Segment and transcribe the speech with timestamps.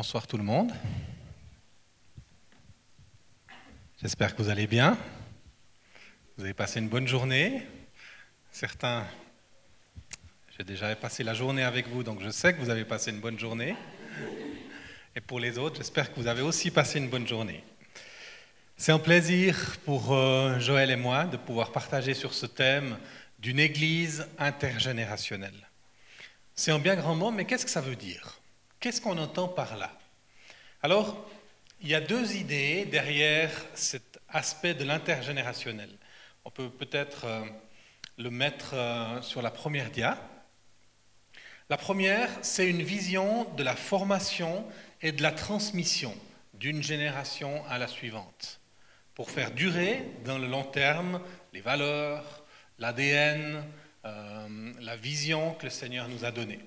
[0.00, 0.70] Bonsoir tout le monde.
[4.00, 4.96] J'espère que vous allez bien.
[6.36, 7.66] Vous avez passé une bonne journée.
[8.52, 9.04] Certains,
[10.56, 13.18] j'ai déjà passé la journée avec vous, donc je sais que vous avez passé une
[13.18, 13.74] bonne journée.
[15.16, 17.64] Et pour les autres, j'espère que vous avez aussi passé une bonne journée.
[18.76, 22.96] C'est un plaisir pour euh, Joël et moi de pouvoir partager sur ce thème
[23.40, 25.68] d'une église intergénérationnelle.
[26.54, 28.37] C'est un bien grand mot, mais qu'est-ce que ça veut dire?
[28.80, 29.90] Qu'est-ce qu'on entend par là?
[30.82, 31.28] Alors,
[31.80, 35.90] il y a deux idées derrière cet aspect de l'intergénérationnel.
[36.44, 37.44] On peut peut-être euh,
[38.18, 40.16] le mettre euh, sur la première dia.
[41.68, 44.64] La première, c'est une vision de la formation
[45.02, 46.14] et de la transmission
[46.54, 48.60] d'une génération à la suivante,
[49.14, 51.20] pour faire durer dans le long terme
[51.52, 52.44] les valeurs,
[52.78, 53.64] l'ADN,
[54.04, 56.60] euh, la vision que le Seigneur nous a donnée.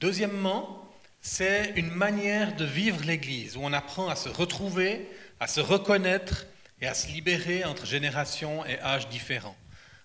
[0.00, 0.90] Deuxièmement,
[1.26, 5.08] c'est une manière de vivre l'Église, où on apprend à se retrouver,
[5.40, 6.46] à se reconnaître
[6.82, 9.56] et à se libérer entre générations et âges différents,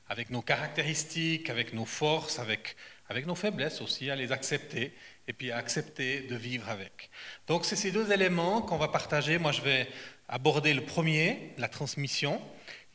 [0.07, 2.77] avec nos caractéristiques, avec nos forces, avec,
[3.09, 4.93] avec nos faiblesses aussi, à les accepter
[5.27, 7.09] et puis à accepter de vivre avec.
[7.47, 9.39] Donc c'est ces deux éléments qu'on va partager.
[9.39, 9.89] Moi, je vais
[10.29, 12.41] aborder le premier, la transmission,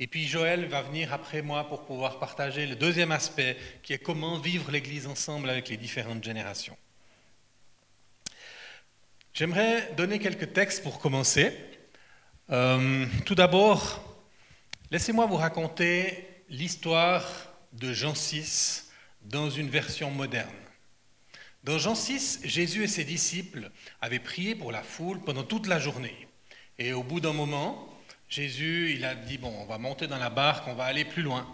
[0.01, 3.99] et puis Joël va venir après moi pour pouvoir partager le deuxième aspect, qui est
[3.99, 6.79] comment vivre l'Église ensemble avec les différentes générations.
[9.35, 11.53] J'aimerais donner quelques textes pour commencer.
[12.51, 14.01] Euh, tout d'abord,
[14.93, 17.29] laissez-moi vous raconter l'histoire
[17.73, 18.83] de Jean VI
[19.23, 20.55] dans une version moderne.
[21.65, 25.81] Dans Jean VI, Jésus et ses disciples avaient prié pour la foule pendant toute la
[25.81, 26.29] journée.
[26.79, 27.93] Et au bout d'un moment,
[28.29, 31.23] Jésus, il a dit, bon, on va monter dans la barque, on va aller plus
[31.23, 31.53] loin.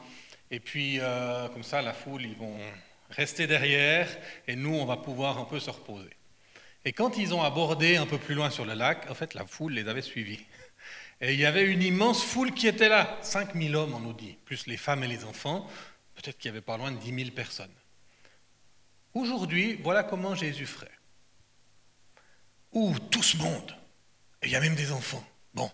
[0.50, 2.58] Et puis, euh, comme ça, la foule, ils vont
[3.08, 4.06] rester derrière,
[4.46, 6.10] et nous, on va pouvoir un peu se reposer.
[6.84, 9.44] Et quand ils ont abordé un peu plus loin sur le lac, en fait, la
[9.44, 10.40] foule les avait suivis.
[11.20, 14.38] Et il y avait une immense foule qui était là, 5000 hommes, on nous dit,
[14.46, 15.68] plus les femmes et les enfants,
[16.14, 17.74] peut-être qu'il y avait pas loin de 10 000 personnes.
[19.12, 20.90] Aujourd'hui, voilà comment Jésus ferait.
[22.72, 23.76] Où tout ce monde,
[24.40, 25.24] et il y a même des enfants.
[25.52, 25.70] Bon,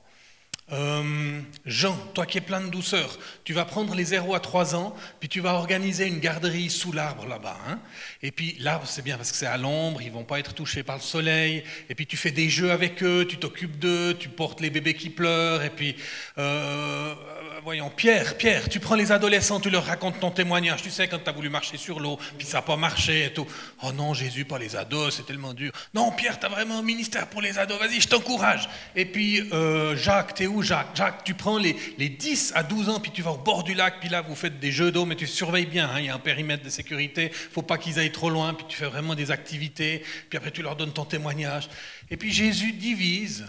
[0.73, 4.75] euh, Jean, toi qui es plein de douceur, tu vas prendre les 0 à 3
[4.75, 7.57] ans, puis tu vas organiser une garderie sous l'arbre là-bas.
[7.69, 7.79] Hein.
[8.23, 10.83] et puis l'arbre, c'est bien parce que c'est à l'ombre, ils vont pas être touchés
[10.83, 11.63] par le soleil.
[11.89, 14.95] Et puis tu fais des jeux avec eux, tu t'occupes d'eux, tu portes les bébés
[14.95, 15.63] qui pleurent.
[15.63, 15.97] Et puis,
[16.39, 17.15] euh,
[17.63, 20.83] voyons, Pierre, Pierre, tu prends les adolescents, tu leur racontes ton témoignage.
[20.83, 23.33] Tu sais, quand tu as voulu marcher sur l'eau, puis ça n'a pas marché et
[23.33, 23.47] tout.
[23.83, 25.73] Oh non, Jésus, pas les ados, c'est tellement dur.
[25.95, 28.69] Non, Pierre, tu as vraiment un ministère pour les ados, vas-y, je t'encourage.
[28.95, 30.56] Et puis, euh, Jacques, t'es où?
[30.63, 33.75] Jacques Jacques, tu prends les, 10 à 12 ans, puis tu vas au bord du
[33.75, 36.09] lac, puis là, vous faites des jeux d'eau, mais tu surveilles bien, hein, il y
[36.09, 39.15] a un périmètre de sécurité, faut pas qu'ils aillent trop loin, puis tu fais vraiment
[39.15, 41.69] des activités, puis après tu leur donnes ton témoignage.
[42.11, 43.47] Et puis Jésus divise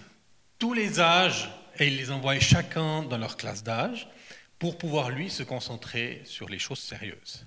[0.59, 4.07] tous les âges, et il les envoie chacun dans leur classe d'âge,
[4.59, 7.46] pour pouvoir, lui, se concentrer sur les choses sérieuses,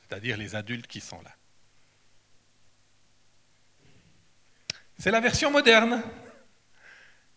[0.00, 1.34] c'est-à-dire les adultes qui sont là.
[4.98, 6.02] C'est la version moderne.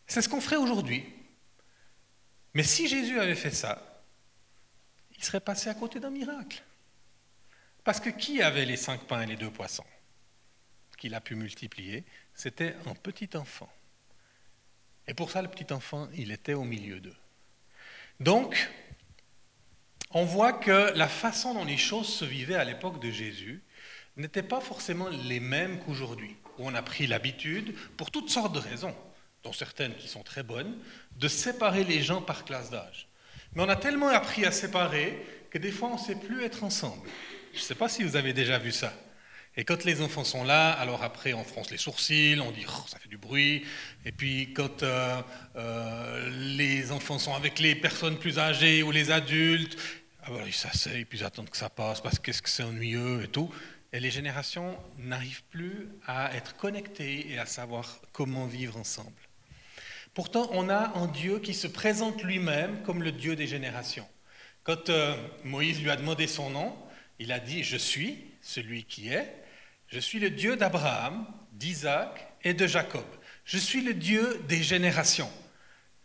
[0.07, 1.05] C'est ce qu'on ferait aujourd'hui.
[2.53, 4.03] Mais si Jésus avait fait ça,
[5.17, 6.63] il serait passé à côté d'un miracle.
[7.84, 9.85] Parce que qui avait les cinq pains et les deux poissons
[10.97, 12.03] qu'il a pu multiplier?
[12.35, 13.69] C'était un petit enfant.
[15.07, 17.16] Et pour ça, le petit enfant, il était au milieu d'eux.
[18.19, 18.69] Donc,
[20.12, 23.63] on voit que la façon dont les choses se vivaient à l'époque de Jésus
[24.18, 28.59] n'était pas forcément les mêmes qu'aujourd'hui, où on a pris l'habitude, pour toutes sortes de
[28.59, 28.95] raisons,
[29.44, 30.78] dont certaines qui sont très bonnes,
[31.18, 33.07] de séparer les gens par classe d'âge.
[33.53, 36.63] Mais on a tellement appris à séparer que des fois on ne sait plus être
[36.63, 37.07] ensemble.
[37.53, 38.94] Je ne sais pas si vous avez déjà vu ça.
[39.57, 42.85] Et quand les enfants sont là, alors après on fronce les sourcils, on dit oh,
[42.88, 43.66] ça fait du bruit.
[44.06, 45.22] Et puis quand euh,
[45.57, 49.78] euh, les enfants sont avec les personnes plus âgées ou les adultes,
[50.24, 53.24] alors ah, ils s'asseyent puis ils attendent que ça passe parce qu'est-ce que c'est ennuyeux
[53.24, 53.53] et tout.
[53.91, 59.12] Et les générations n'arrivent plus à être connectées et à savoir comment vivre ensemble.
[60.13, 64.08] Pourtant, on a un Dieu qui se présente lui-même comme le Dieu des générations.
[64.63, 65.16] Quand euh,
[65.46, 66.75] Moïse lui a demandé son nom,
[67.18, 69.34] il a dit, je suis celui qui est,
[69.88, 73.06] je suis le Dieu d'Abraham, d'Isaac et de Jacob.
[73.46, 75.31] Je suis le Dieu des générations.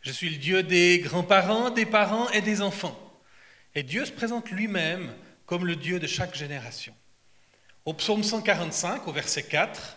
[0.02, 2.96] Je suis le Dieu des grands-parents, des parents et des enfants.
[3.74, 5.12] Et Dieu se présente lui-même
[5.46, 6.94] comme le Dieu de chaque génération.
[7.84, 9.95] Au psaume 145, au verset 4,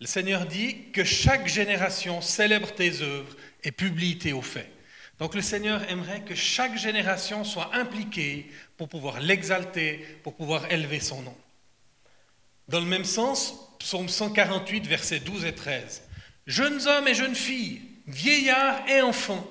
[0.00, 3.34] le Seigneur dit que chaque génération célèbre tes œuvres
[3.64, 4.70] et publie tes hauts faits.
[5.18, 11.00] Donc le Seigneur aimerait que chaque génération soit impliquée pour pouvoir l'exalter, pour pouvoir élever
[11.00, 11.36] son nom.
[12.68, 16.02] Dans le même sens, psaume 148, versets 12 et 13.
[16.46, 19.50] jeunes hommes et jeunes filles, vieillards et enfants,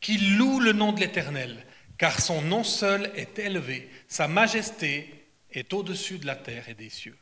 [0.00, 1.66] qui louent le nom de l'Éternel,
[1.98, 6.88] car son nom seul est élevé, sa majesté est au-dessus de la terre et des
[6.88, 7.16] cieux.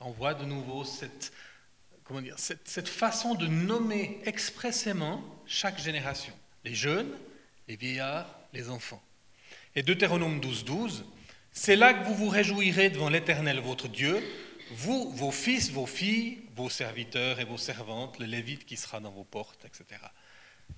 [0.00, 1.32] On voit de nouveau cette,
[2.12, 7.10] comment dire, cette, cette façon de nommer expressément chaque génération, les jeunes,
[7.68, 9.02] les vieillards, les enfants.
[9.74, 11.04] Et Deutéronome 12, 12,
[11.52, 14.22] c'est là que vous vous réjouirez devant l'Éternel votre Dieu,
[14.72, 19.10] vous, vos fils, vos filles, vos serviteurs et vos servantes, le Lévite qui sera dans
[19.10, 19.98] vos portes, etc.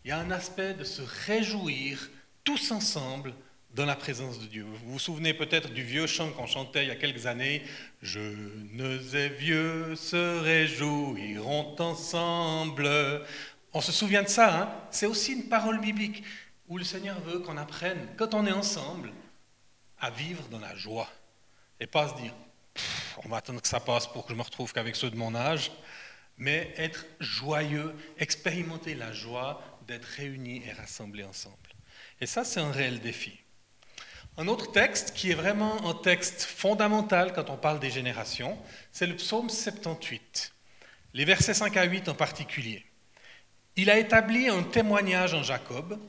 [0.04, 2.10] Il y a un aspect de se réjouir
[2.44, 3.34] tous ensemble
[3.74, 4.62] dans la présence de Dieu.
[4.62, 7.62] Vous vous souvenez peut-être du vieux chant qu'on chantait il y a quelques années
[8.02, 12.88] Jeunes et vieux se réjouiront ensemble.
[13.72, 16.22] On se souvient de ça, hein c'est aussi une parole biblique
[16.68, 19.12] où le Seigneur veut qu'on apprenne, quand on est ensemble,
[19.98, 21.10] à vivre dans la joie
[21.80, 22.32] et pas se dire
[23.24, 25.34] on va attendre que ça passe pour que je me retrouve qu'avec ceux de mon
[25.34, 25.72] âge,
[26.36, 31.56] mais être joyeux, expérimenter la joie d'être réunis et rassemblés ensemble.
[32.20, 33.43] Et ça, c'est un réel défi.
[34.36, 38.58] Un autre texte qui est vraiment un texte fondamental quand on parle des générations,
[38.90, 40.52] c'est le psaume 78,
[41.12, 42.84] les versets 5 à 8 en particulier.
[43.76, 46.00] Il a établi un témoignage en Jacob,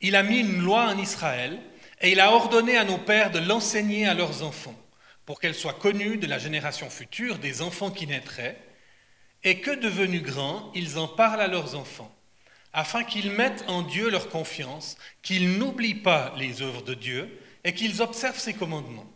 [0.00, 1.60] il a mis une loi en Israël,
[2.00, 4.78] et il a ordonné à nos pères de l'enseigner à leurs enfants,
[5.26, 8.58] pour qu'elle soit connue de la génération future, des enfants qui naîtraient,
[9.44, 12.10] et que devenus grands, ils en parlent à leurs enfants
[12.72, 17.74] afin qu'ils mettent en Dieu leur confiance, qu'ils n'oublient pas les œuvres de Dieu et
[17.74, 19.12] qu'ils observent ses commandements,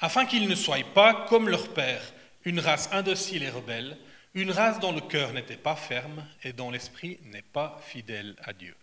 [0.00, 2.02] afin qu'ils ne soient pas comme leur Père,
[2.44, 3.96] une race indocile et rebelle,
[4.34, 8.52] une race dont le cœur n'était pas ferme et dont l'esprit n'est pas fidèle à
[8.52, 8.74] Dieu.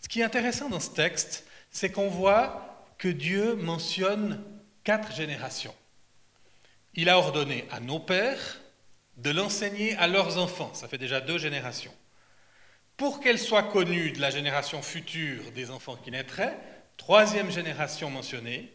[0.00, 4.42] Ce qui est intéressant dans ce texte, c'est qu'on voit que Dieu mentionne
[4.82, 5.74] quatre générations.
[6.94, 8.60] Il a ordonné à nos pères
[9.18, 11.94] de l'enseigner à leurs enfants, ça fait déjà deux générations
[12.96, 16.56] pour qu'elle soit connue de la génération future des enfants qui naîtraient,
[16.96, 18.72] troisième génération mentionnée,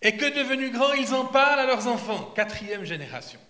[0.00, 3.40] et que devenus grands, ils en parlent à leurs enfants, quatrième génération.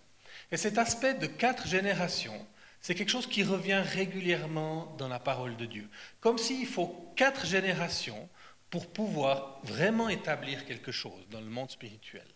[0.50, 2.46] Et cet aspect de quatre générations,
[2.80, 5.88] c'est quelque chose qui revient régulièrement dans la parole de Dieu.
[6.20, 8.28] Comme s'il faut quatre générations
[8.68, 12.26] pour pouvoir vraiment établir quelque chose dans le monde spirituel.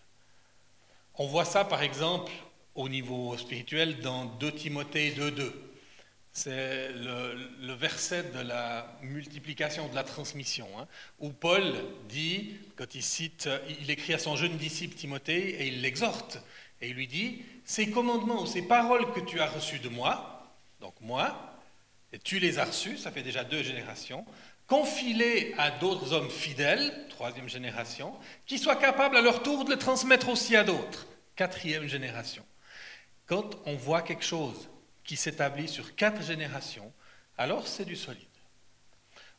[1.14, 2.30] On voit ça par exemple
[2.74, 5.50] au niveau spirituel dans 2 Timothée 2.2
[6.36, 10.86] c'est le, verset de la multiplication, de la transmission, hein,
[11.18, 11.62] où Paul
[12.10, 13.48] dit, quand il cite,
[13.80, 16.38] il écrit à son jeune disciple Timothée et il l'exhorte,
[16.82, 20.52] et il lui dit, ces commandements ou ces paroles que tu as reçues de moi,
[20.82, 21.58] donc moi,
[22.12, 24.26] et tu les as reçues, ça fait déjà deux générations,
[24.66, 29.78] confie-les à d'autres hommes fidèles, troisième génération, qui soient capables à leur tour de le
[29.78, 32.44] transmettre aussi à d'autres, quatrième génération.
[33.24, 34.68] Quand on voit quelque chose
[35.06, 36.92] qui s'établit sur quatre générations,
[37.38, 38.26] alors c'est du solide.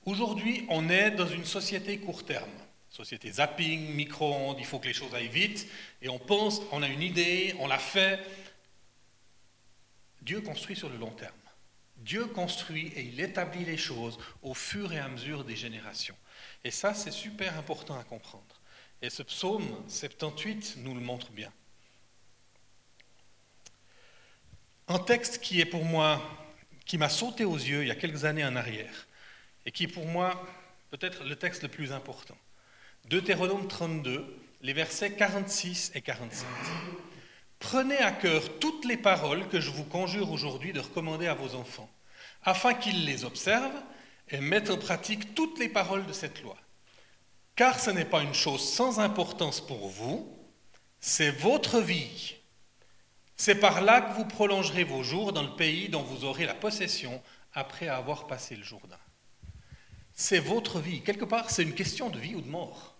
[0.06, 2.50] Aujourd'hui, on est dans une société court terme,
[2.90, 5.68] société zapping, micro-ondes, il faut que les choses aillent vite,
[6.02, 8.20] et on pense, on a une idée, on l'a fait.
[10.22, 11.34] Dieu construit sur le long terme.
[11.98, 16.16] Dieu construit et il établit les choses au fur et à mesure des générations.
[16.64, 18.62] Et ça, c'est super important à comprendre.
[19.02, 21.52] Et ce psaume 78 nous le montre bien.
[24.90, 26.22] Un texte qui est pour moi,
[26.86, 29.08] qui m'a sauté aux yeux il y a quelques années en arrière,
[29.66, 30.48] et qui est pour moi
[30.92, 32.38] peut-être le texte le plus important.
[33.10, 34.26] Deutéronome 32,
[34.62, 36.48] les versets 46 et 47.
[37.60, 41.56] Prenez à cœur toutes les paroles que je vous conjure aujourd'hui de recommander à vos
[41.56, 41.90] enfants,
[42.44, 43.84] afin qu'ils les observent
[44.30, 46.56] et mettent en pratique toutes les paroles de cette loi.
[47.58, 50.34] Car ce n'est pas une chose sans importance pour vous,
[51.02, 52.37] c'est votre vie
[53.38, 56.56] c'est par là que vous prolongerez vos jours dans le pays dont vous aurez la
[56.56, 57.22] possession
[57.54, 59.00] après avoir passé le Jourdain.
[60.14, 61.02] C'est votre vie.
[61.02, 62.96] Quelque part, c'est une question de vie ou de mort.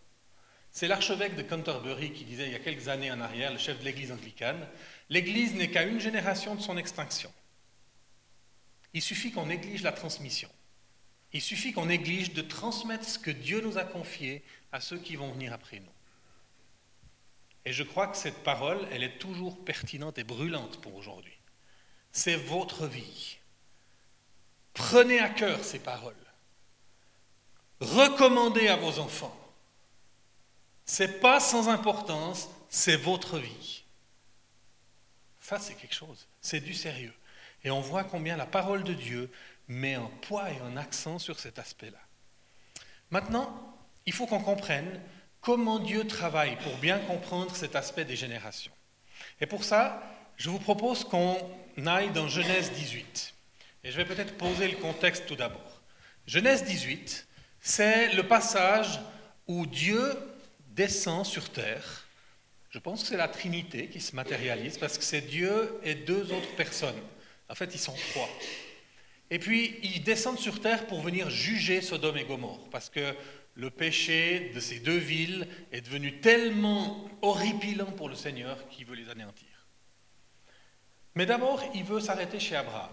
[0.70, 3.80] C'est l'archevêque de Canterbury qui disait il y a quelques années en arrière, le chef
[3.80, 4.68] de l'église anglicane,
[5.10, 7.34] l'Église n'est qu'à une génération de son extinction.
[8.94, 10.50] Il suffit qu'on néglige la transmission.
[11.34, 15.16] Il suffit qu'on néglige de transmettre ce que Dieu nous a confié à ceux qui
[15.16, 15.97] vont venir après nous.
[17.68, 21.38] Et je crois que cette parole, elle est toujours pertinente et brûlante pour aujourd'hui.
[22.14, 23.40] C'est votre vie.
[24.74, 26.16] Prenez à cœur ces paroles.
[27.82, 29.38] Recommandez à vos enfants.
[30.86, 33.84] C'est pas sans importance, c'est votre vie.
[35.42, 36.26] Ça, c'est quelque chose.
[36.40, 37.14] C'est du sérieux.
[37.66, 39.30] Et on voit combien la parole de Dieu
[39.68, 42.00] met un poids et un accent sur cet aspect-là.
[43.12, 45.02] Maintenant, il faut qu'on comprenne
[45.48, 48.74] comment Dieu travaille pour bien comprendre cet aspect des générations.
[49.40, 50.04] Et pour ça,
[50.36, 51.38] je vous propose qu'on
[51.86, 53.34] aille dans Genèse 18.
[53.86, 55.82] Et je vais peut-être poser le contexte tout d'abord.
[56.26, 57.26] Genèse 18,
[57.62, 59.00] c'est le passage
[59.48, 60.18] où Dieu
[60.72, 62.06] descend sur terre.
[62.70, 66.34] Je pense que c'est la Trinité qui se matérialise parce que c'est Dieu et deux
[66.34, 67.02] autres personnes.
[67.48, 68.30] En fait, ils sont trois.
[69.30, 73.16] Et puis, ils descendent sur terre pour venir juger Sodome et Gomorre parce que
[73.58, 78.96] le péché de ces deux villes est devenu tellement horripilant pour le Seigneur qu'il veut
[78.96, 79.68] les anéantir.
[81.16, 82.92] Mais d'abord, il veut s'arrêter chez Abraham.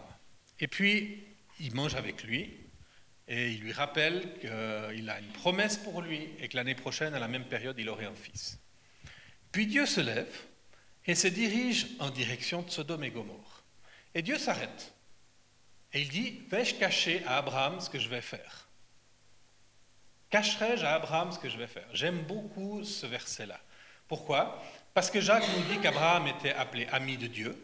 [0.58, 1.22] Et puis,
[1.60, 2.50] il mange avec lui
[3.28, 7.18] et il lui rappelle qu'il a une promesse pour lui et que l'année prochaine, à
[7.18, 8.58] la même période, il aurait un fils.
[9.52, 10.34] Puis Dieu se lève
[11.04, 13.64] et se dirige en direction de Sodome et Gomorre.
[14.14, 14.94] Et Dieu s'arrête.
[15.92, 18.66] Et il dit, vais-je cacher à Abraham ce que je vais faire?
[20.34, 21.86] Cacherai-je à Abraham ce que je vais faire?
[21.92, 23.60] J'aime beaucoup ce verset-là.
[24.08, 24.60] Pourquoi?
[24.92, 27.56] Parce que Jacques nous dit qu'Abraham était appelé ami de Dieu.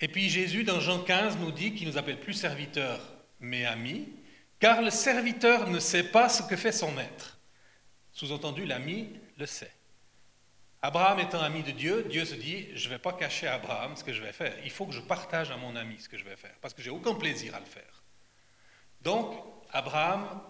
[0.00, 2.98] Et puis Jésus, dans Jean 15, nous dit qu'il nous appelle plus serviteur,
[3.40, 4.08] mais ami,
[4.58, 7.38] car le serviteur ne sait pas ce que fait son maître.
[8.10, 9.74] Sous-entendu, l'ami le sait.
[10.80, 13.98] Abraham étant ami de Dieu, Dieu se dit, je ne vais pas cacher à Abraham
[13.98, 14.54] ce que je vais faire.
[14.64, 16.80] Il faut que je partage à mon ami ce que je vais faire, parce que
[16.80, 18.02] j'ai aucun plaisir à le faire.
[19.02, 19.36] Donc,
[19.74, 20.40] Abraham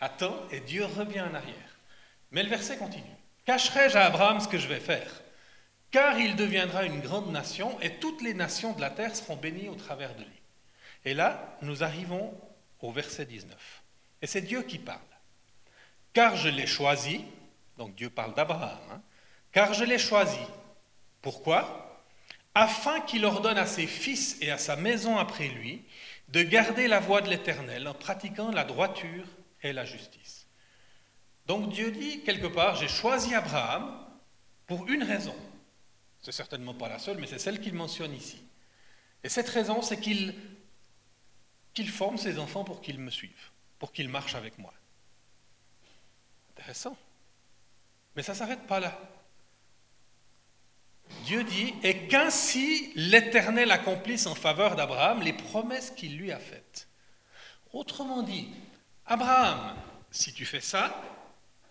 [0.00, 1.78] attend et Dieu revient en arrière.
[2.30, 3.04] Mais le verset continue.
[3.44, 5.22] Cacherai-je à Abraham ce que je vais faire?
[5.90, 9.68] Car il deviendra une grande nation et toutes les nations de la terre seront bénies
[9.68, 10.42] au travers de lui.
[11.04, 12.34] Et là, nous arrivons
[12.80, 13.82] au verset 19.
[14.22, 14.98] Et c'est Dieu qui parle.
[16.12, 17.24] Car je l'ai choisi,
[17.78, 19.02] donc Dieu parle d'Abraham, hein,
[19.52, 20.40] car je l'ai choisi.
[21.22, 22.02] Pourquoi?
[22.54, 25.82] Afin qu'il ordonne à ses fils et à sa maison après lui
[26.28, 29.26] de garder la voie de l'Éternel en pratiquant la droiture
[29.64, 30.46] et la justice.
[31.46, 33.98] Donc Dieu dit quelque part, j'ai choisi Abraham
[34.66, 35.34] pour une raison.
[36.22, 38.40] C'est certainement pas la seule, mais c'est celle qu'il mentionne ici.
[39.24, 40.34] Et cette raison, c'est qu'il
[41.88, 44.72] forme ses enfants pour qu'ils me suivent, pour qu'ils marchent avec moi.
[46.52, 46.96] Intéressant.
[48.16, 48.98] Mais ça ne s'arrête pas là.
[51.24, 56.88] Dieu dit, et qu'ainsi l'Éternel accomplisse en faveur d'Abraham les promesses qu'il lui a faites.
[57.72, 58.48] Autrement dit,
[59.06, 59.76] Abraham,
[60.10, 61.00] si tu fais ça,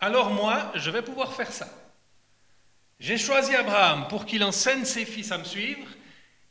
[0.00, 1.68] alors moi, je vais pouvoir faire ça.
[3.00, 5.88] J'ai choisi Abraham pour qu'il enseigne ses fils à me suivre,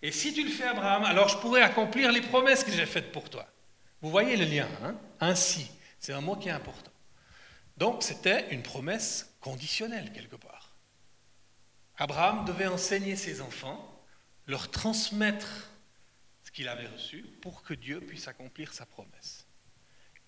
[0.01, 3.11] et si tu le fais, Abraham, alors je pourrai accomplir les promesses que j'ai faites
[3.11, 3.47] pour toi.
[4.01, 4.95] Vous voyez le lien, hein?
[5.21, 6.91] Ainsi, c'est un mot qui est important.
[7.77, 10.75] Donc c'était une promesse conditionnelle quelque part.
[11.97, 14.03] Abraham devait enseigner ses enfants,
[14.45, 15.69] leur transmettre
[16.43, 19.42] ce qu'il avait reçu pour que Dieu puisse accomplir sa promesse.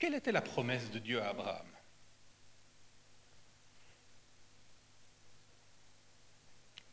[0.06, 1.66] Quelle était la promesse de Dieu à Abraham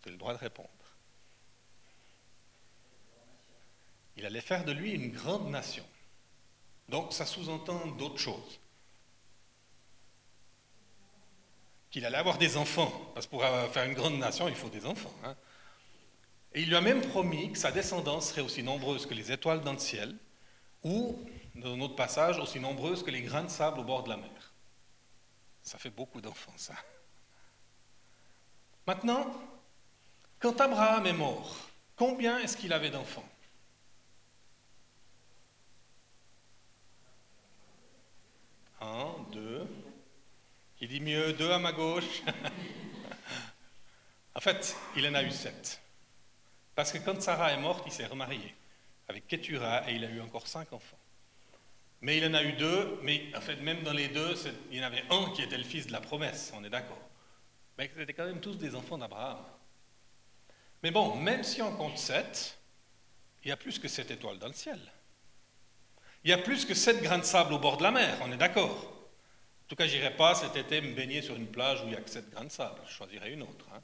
[0.01, 0.71] Tu as le droit de répondre.
[4.17, 5.85] Il allait faire de lui une grande nation.
[6.89, 8.59] Donc ça sous-entend d'autres choses.
[11.91, 14.87] Qu'il allait avoir des enfants, parce que pour faire une grande nation, il faut des
[14.87, 15.15] enfants.
[15.23, 15.37] Hein.
[16.55, 19.61] Et il lui a même promis que sa descendance serait aussi nombreuse que les étoiles
[19.61, 20.17] dans le ciel,
[20.83, 21.23] ou,
[21.55, 24.17] dans un autre passage, aussi nombreuse que les grains de sable au bord de la
[24.17, 24.55] mer.
[25.63, 26.75] Ça fait beaucoup d'enfants, ça.
[28.87, 29.27] Maintenant,
[30.41, 31.57] quand Abraham est mort,
[31.97, 33.29] combien est-ce qu'il avait d'enfants?
[38.81, 39.69] Un, deux.
[40.81, 42.23] Il dit mieux deux à ma gauche.
[44.35, 45.81] en fait, il en a eu sept.
[46.75, 48.53] Parce que quand Sarah est morte, il s'est remarié
[49.07, 50.99] avec Ketura et il a eu encore cinq enfants.
[52.03, 54.35] Mais il en a eu deux, mais en fait, même dans les deux,
[54.71, 56.99] il y en avait un qui était le fils de la promesse, on est d'accord.
[57.79, 59.39] Mais c'était quand même tous des enfants d'Abraham.
[60.83, 62.59] Mais bon, même si on compte sept,
[63.45, 64.81] il y a plus que sept étoiles dans le ciel.
[66.25, 68.33] Il y a plus que sept grains de sable au bord de la mer, on
[68.33, 68.71] est d'accord.
[68.71, 71.91] En tout cas, je n'irai pas cet été me baigner sur une plage où il
[71.91, 72.81] n'y a que sept grains de sable.
[72.85, 73.67] Je choisirai une autre.
[73.73, 73.81] Hein.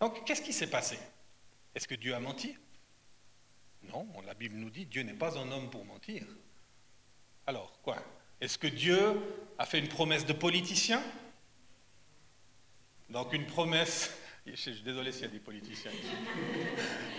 [0.00, 0.98] Donc, qu'est-ce qui s'est passé?
[1.74, 2.56] Est-ce que Dieu a menti?
[3.82, 6.24] Non, la Bible nous dit Dieu n'est pas un homme pour mentir.
[7.46, 8.02] Alors, quoi?
[8.40, 8.98] Est-ce que Dieu
[9.58, 11.02] a fait une promesse de politicien?
[13.08, 14.10] Donc, une promesse
[14.46, 16.14] je suis désolé s'il y a des politiciens ici.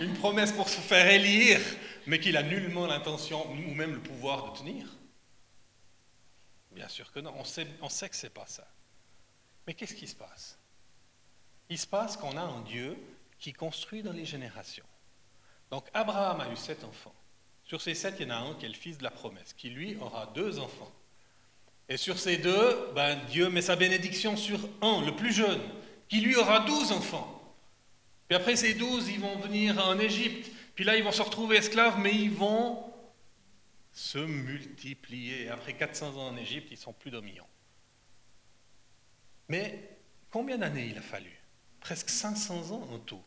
[0.00, 1.60] Une promesse pour se faire élire,
[2.06, 4.86] mais qu'il a nullement l'intention ou même le pouvoir de tenir?
[6.72, 7.32] Bien sûr que non.
[7.36, 8.66] On sait, on sait que ce n'est pas ça.
[9.66, 10.58] Mais qu'est-ce qui se passe?
[11.68, 12.98] Il se passe qu'on a un Dieu
[13.38, 14.84] qui construit dans les générations.
[15.72, 17.14] Donc Abraham a eu sept enfants.
[17.64, 19.54] Sur ces sept, il y en a un qui est le fils de la promesse,
[19.54, 20.92] qui lui aura deux enfants.
[21.88, 25.62] Et sur ces deux, ben, Dieu met sa bénédiction sur un, le plus jeune,
[26.10, 27.56] qui lui aura douze enfants.
[28.28, 30.50] Puis après ces douze, ils vont venir en Égypte.
[30.74, 32.92] Puis là, ils vont se retrouver esclaves, mais ils vont
[33.92, 35.48] se multiplier.
[35.48, 37.46] Après 400 ans en Égypte, ils sont plus d'un million.
[39.48, 39.98] Mais
[40.30, 41.32] combien d'années il a fallu?
[41.80, 43.22] Presque 500 ans en tout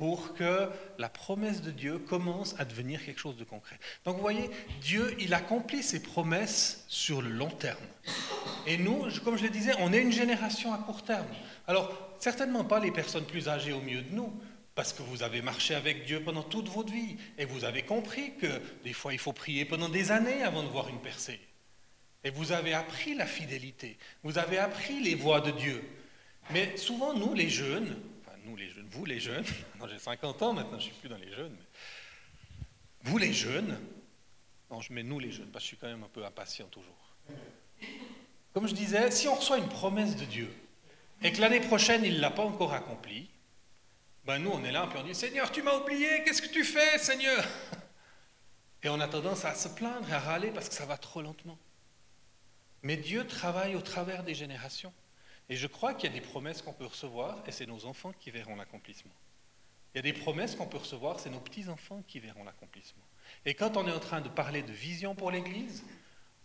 [0.00, 3.78] pour que la promesse de Dieu commence à devenir quelque chose de concret.
[4.06, 4.48] Donc vous voyez,
[4.80, 7.84] Dieu, il accomplit ses promesses sur le long terme.
[8.66, 11.26] Et nous, comme je le disais, on est une génération à court terme.
[11.66, 14.32] Alors, certainement pas les personnes plus âgées au milieu de nous,
[14.74, 18.36] parce que vous avez marché avec Dieu pendant toute votre vie, et vous avez compris
[18.36, 21.40] que des fois il faut prier pendant des années avant de voir une percée.
[22.24, 25.84] Et vous avez appris la fidélité, vous avez appris les voies de Dieu.
[26.52, 27.98] Mais souvent, nous les jeunes,
[28.56, 29.44] les jeunes, vous les jeunes,
[29.88, 31.66] j'ai 50 ans maintenant, je ne suis plus dans les jeunes, mais
[33.02, 33.78] vous les jeunes,
[34.70, 36.66] non, je mets nous les jeunes, parce que je suis quand même un peu impatient
[36.66, 36.94] toujours.
[38.52, 40.52] Comme je disais, si on reçoit une promesse de Dieu
[41.22, 43.28] et que l'année prochaine il ne l'a pas encore accomplie,
[44.24, 46.64] ben nous on est là, puis on dit Seigneur, tu m'as oublié, qu'est-ce que tu
[46.64, 47.44] fais, Seigneur?
[48.82, 51.20] Et on a tendance à se plaindre et à râler parce que ça va trop
[51.20, 51.58] lentement.
[52.82, 54.92] Mais Dieu travaille au travers des générations.
[55.50, 58.12] Et je crois qu'il y a des promesses qu'on peut recevoir, et c'est nos enfants
[58.12, 59.12] qui verront l'accomplissement.
[59.92, 63.02] Il y a des promesses qu'on peut recevoir, c'est nos petits-enfants qui verront l'accomplissement.
[63.44, 65.84] Et quand on est en train de parler de vision pour l'Église,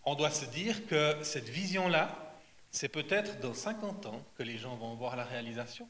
[0.06, 2.40] on doit se dire que cette vision-là,
[2.72, 5.88] c'est peut-être dans 50 ans que les gens vont voir la réalisation.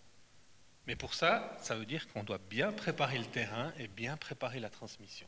[0.86, 4.60] Mais pour ça, ça veut dire qu'on doit bien préparer le terrain et bien préparer
[4.60, 5.28] la transmission.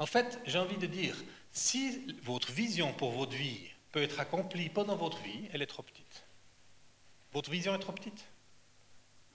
[0.00, 1.14] En fait, j'ai envie de dire,
[1.52, 3.60] si votre vision pour votre vie
[3.92, 6.24] peut être accomplie pendant votre vie, elle est trop petite.
[7.32, 8.24] Votre vision est trop petite.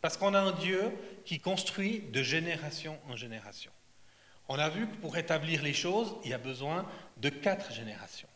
[0.01, 0.91] Parce qu'on a un Dieu
[1.25, 3.71] qui construit de génération en génération.
[4.47, 6.87] On a vu que pour établir les choses, il y a besoin
[7.17, 8.29] de quatre générations.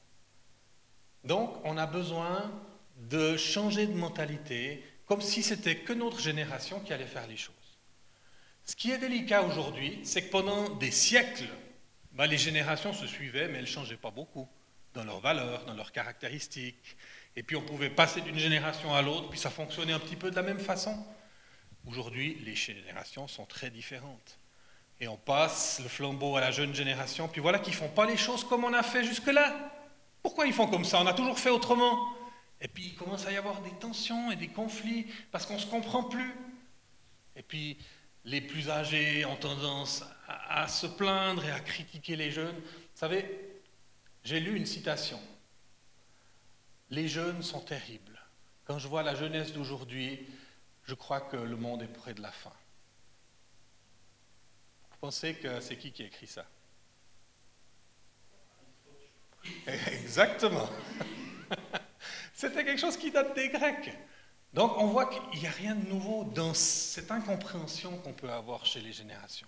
[1.23, 2.51] Donc, on a besoin
[2.97, 7.55] de changer de mentalité, comme si c'était que notre génération qui allait faire les choses.
[8.65, 11.49] Ce qui est délicat aujourd'hui, c'est que pendant des siècles,
[12.13, 14.47] bah, les générations se suivaient, mais elles ne changeaient pas beaucoup
[14.93, 16.97] dans leurs valeurs, dans leurs caractéristiques,
[17.35, 20.31] et puis on pouvait passer d'une génération à l'autre, puis ça fonctionnait un petit peu
[20.31, 21.05] de la même façon.
[21.87, 24.37] Aujourd'hui, les générations sont très différentes.
[24.99, 28.05] Et on passe le flambeau à la jeune génération, puis voilà qu'ils ne font pas
[28.05, 29.55] les choses comme on a fait jusque-là.
[30.21, 30.99] Pourquoi ils font comme ça?
[31.01, 32.13] On a toujours fait autrement.
[32.59, 35.59] Et puis il commence à y avoir des tensions et des conflits parce qu'on ne
[35.59, 36.35] se comprend plus.
[37.37, 37.77] Et puis
[38.25, 42.57] les plus âgés ont tendance à, à se plaindre et à critiquer les jeunes.
[42.57, 43.25] Vous savez,
[44.25, 45.21] j'ai lu une citation
[46.89, 48.19] les jeunes sont terribles.
[48.65, 50.27] Quand je vois la jeunesse d'aujourd'hui,
[50.85, 52.53] je crois que le monde est près de la fin.
[54.91, 56.45] Vous pensez que c'est qui qui a écrit ça?
[59.67, 60.69] Exactement.
[62.33, 63.91] C'était quelque chose qui date des Grecs.
[64.53, 68.65] Donc on voit qu'il n'y a rien de nouveau dans cette incompréhension qu'on peut avoir
[68.65, 69.47] chez les générations.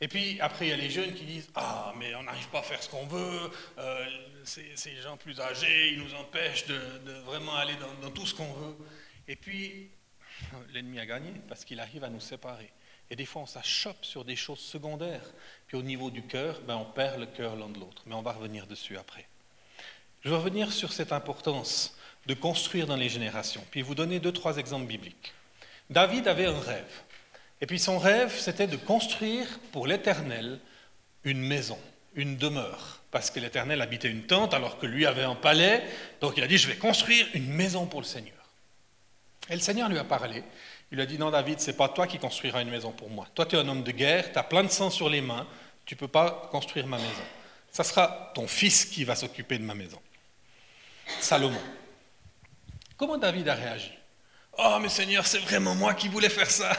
[0.00, 2.60] Et puis après, il y a les jeunes qui disent Ah, mais on n'arrive pas
[2.60, 4.06] à faire ce qu'on veut, euh,
[4.44, 8.76] ces, gens plus âgés, ils nous empêchent de, vraiment aller dans, tout ce qu'on veut.
[9.26, 9.90] Et puis,
[10.74, 12.70] l'ennemi a gagné parce qu'il arrive à nous séparer.
[13.08, 15.32] Et des fois, on s'achoppe sur des choses secondaires.
[15.68, 18.02] Puis au niveau du cœur, ben, on perd le cœur l'un de l'autre.
[18.06, 19.26] Mais on va revenir dessus après.
[20.22, 24.32] Je vais revenir sur cette importance de construire dans les générations, puis vous donner deux,
[24.32, 25.32] trois exemples bibliques.
[25.88, 27.02] David avait un rêve.
[27.60, 30.60] Et puis son rêve, c'était de construire pour l'Éternel
[31.24, 31.78] une maison,
[32.14, 35.82] une demeure, parce que l'Éternel habitait une tente alors que lui avait un palais.
[36.20, 38.34] Donc il a dit, je vais construire une maison pour le Seigneur.
[39.48, 40.42] Et le Seigneur lui a parlé.
[40.90, 43.26] Il lui a dit, non David, c'est pas toi qui construiras une maison pour moi.
[43.34, 45.46] Toi, tu es un homme de guerre, tu as plein de sang sur les mains,
[45.84, 47.24] tu ne peux pas construire ma maison.
[47.72, 50.00] Ça sera ton fils qui va s'occuper de ma maison.
[51.20, 51.60] Salomon.
[52.96, 53.92] Comment David a réagi?
[54.58, 56.72] Oh, mais Seigneur, c'est vraiment moi qui voulais faire ça.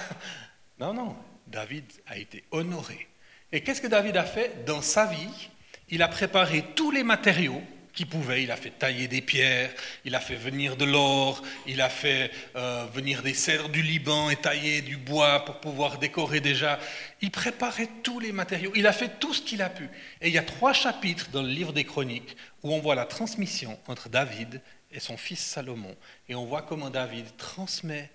[0.80, 1.16] Non, non,
[1.48, 3.08] David a été honoré.
[3.52, 5.50] Et qu'est-ce que David a fait Dans sa vie,
[5.90, 7.62] il a préparé tous les matériaux
[7.98, 8.44] qu'il pouvait.
[8.44, 9.74] Il a fait tailler des pierres,
[10.06, 14.30] il a fait venir de l'or, il a fait euh, venir des cèdres du Liban
[14.30, 16.80] et tailler du bois pour pouvoir décorer déjà.
[17.22, 19.90] Il préparait tous les matériaux, il a fait tout ce qu'il a pu.
[20.22, 23.06] Et il y a trois chapitres dans le livre des chroniques où on voit la
[23.06, 24.62] transmission entre David
[24.92, 25.96] et son fils Salomon.
[26.30, 28.12] Et on voit comment David transmet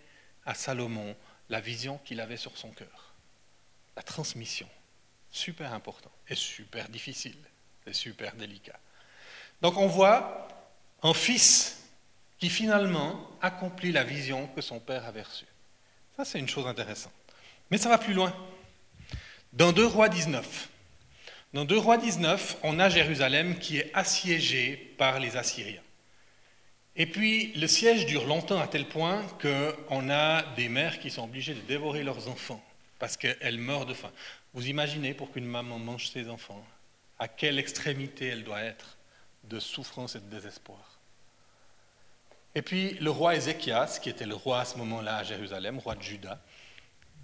[0.46, 1.16] à Salomon
[1.48, 3.14] la vision qu'il avait sur son cœur.
[3.96, 4.68] La transmission,
[5.30, 7.38] super important et super difficile
[7.86, 8.78] et super délicat.
[9.60, 10.48] Donc on voit
[11.02, 11.82] un fils
[12.38, 15.46] qui finalement accomplit la vision que son père avait reçue.
[16.16, 17.12] Ça, c'est une chose intéressante.
[17.70, 18.34] Mais ça va plus loin.
[19.52, 20.68] Dans 2 Rois 19,
[21.52, 25.82] dans 2 Rois 19, on a Jérusalem qui est assiégée par les Assyriens.
[26.96, 31.24] Et puis le siège dure longtemps à tel point qu'on a des mères qui sont
[31.24, 32.62] obligées de dévorer leurs enfants
[32.98, 34.12] parce qu'elles meurent de faim.
[34.54, 36.64] Vous imaginez pour qu'une maman mange ses enfants,
[37.18, 38.98] à quelle extrémité elle doit être
[39.44, 41.00] de souffrance et de désespoir.
[42.54, 45.94] Et puis le roi Ézéchias, qui était le roi à ce moment-là à Jérusalem, roi
[45.94, 46.38] de Juda,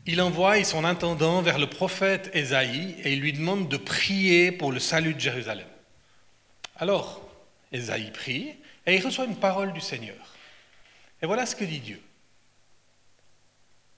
[0.07, 4.73] il envoie son intendant vers le prophète Ésaïe et il lui demande de prier pour
[4.73, 5.67] le salut de Jérusalem.
[6.77, 7.21] Alors,
[7.73, 8.55] Ésaïe prie
[8.89, 10.35] et il reçoit une parole du Seigneur.
[11.21, 12.03] Et voilà ce que dit Dieu.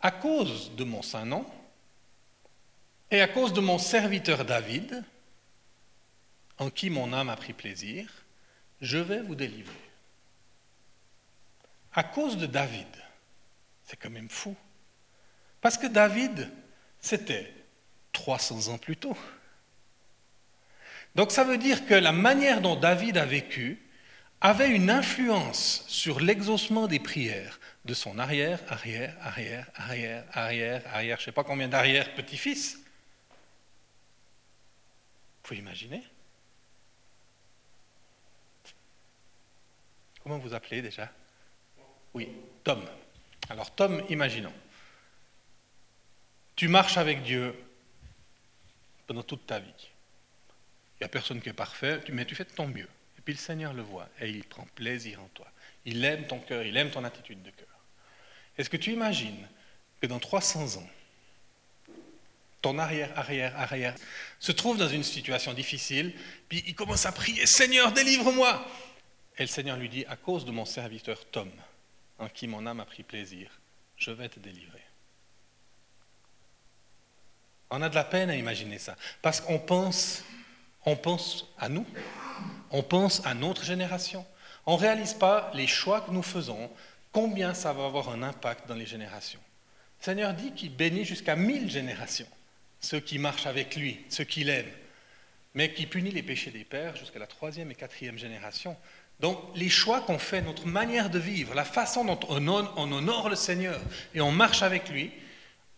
[0.00, 1.46] À cause de mon saint nom
[3.08, 5.04] et à cause de mon serviteur David,
[6.58, 8.10] en qui mon âme a pris plaisir,
[8.80, 9.72] je vais vous délivrer.
[11.92, 12.88] À cause de David,
[13.84, 14.56] c'est quand même fou.
[15.60, 16.50] Parce que David,
[16.98, 17.54] c'était
[18.12, 19.16] 300 ans plus tôt.
[21.14, 23.78] Donc ça veut dire que la manière dont David a vécu
[24.40, 31.16] avait une influence sur l'exaucement des prières de son arrière, arrière, arrière, arrière, arrière, arrière,
[31.16, 32.76] je ne sais pas combien d'arrière petits-fils.
[32.76, 32.82] Vous
[35.42, 36.02] pouvez imaginer
[40.22, 41.10] Comment vous appelez déjà?
[42.12, 42.28] Oui,
[42.62, 42.84] Tom.
[43.48, 44.52] Alors Tom, imaginons.
[46.54, 47.54] Tu marches avec Dieu
[49.06, 49.88] pendant toute ta vie.
[50.96, 52.88] Il n'y a personne qui est parfait, mais tu fais de ton mieux.
[53.20, 55.46] Et puis le Seigneur le voit et il prend plaisir en toi.
[55.84, 57.68] Il aime ton cœur, il aime ton attitude de cœur.
[58.56, 59.46] Est-ce que tu imagines
[60.00, 60.88] que dans 300 ans,
[62.62, 63.94] ton arrière, arrière, arrière
[64.38, 66.14] se trouve dans une situation difficile,
[66.48, 68.66] puis il commence à prier, Seigneur, délivre-moi.
[69.36, 71.50] Et le Seigneur lui dit, à cause de mon serviteur Tom,
[72.18, 73.50] en qui mon âme a pris plaisir,
[73.98, 74.82] je vais te délivrer.
[77.68, 80.24] On a de la peine à imaginer ça, parce qu'on pense,
[80.86, 81.86] on pense à nous,
[82.70, 84.24] on pense à notre génération.
[84.66, 86.70] On ne réalise pas les choix que nous faisons,
[87.12, 89.40] combien ça va avoir un impact dans les générations.
[90.00, 92.28] Le Seigneur dit qu'il bénit jusqu'à mille générations,
[92.80, 94.72] ceux qui marchent avec lui, ceux qui l'aiment,
[95.54, 98.76] mais qui punit les péchés des pères jusqu'à la troisième et quatrième génération.
[99.18, 103.36] Donc les choix qu'on fait, notre manière de vivre, la façon dont on honore le
[103.36, 103.78] Seigneur
[104.14, 105.12] et on marche avec lui,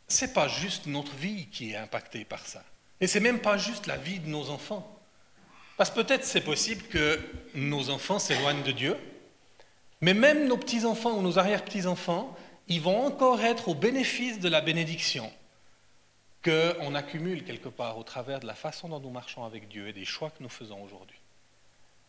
[0.06, 2.62] c'est pas juste notre vie qui est impactée par ça.
[3.00, 4.91] Et c'est même pas juste la vie de nos enfants.
[5.76, 7.18] Parce que peut-être c'est possible que
[7.54, 8.96] nos enfants s'éloignent de Dieu,
[10.00, 12.36] mais même nos petits-enfants ou nos arrière-petits-enfants,
[12.68, 15.32] ils vont encore être au bénéfice de la bénédiction
[16.44, 19.92] qu'on accumule quelque part au travers de la façon dont nous marchons avec Dieu et
[19.92, 21.18] des choix que nous faisons aujourd'hui.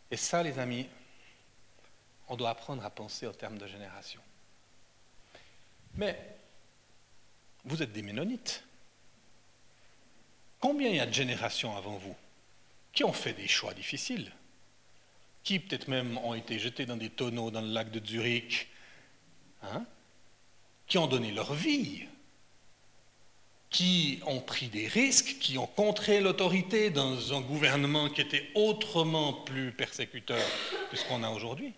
[0.09, 0.87] Et ça, les amis,
[2.27, 4.21] on doit apprendre à penser en termes de génération.
[5.95, 6.17] Mais
[7.63, 8.63] vous êtes des Ménonites.
[10.59, 12.15] Combien il y a de générations avant vous?
[12.93, 14.31] Qui ont fait des choix difficiles
[15.43, 18.69] Qui peut-être même ont été jetés dans des tonneaux dans le lac de Zurich
[19.63, 19.85] hein
[20.87, 22.05] Qui ont donné leur vie
[23.73, 29.33] qui ont pris des risques, qui ont contré l'autorité dans un gouvernement qui était autrement
[29.33, 30.39] plus persécuteur
[30.91, 31.73] que ce qu'on a aujourd'hui.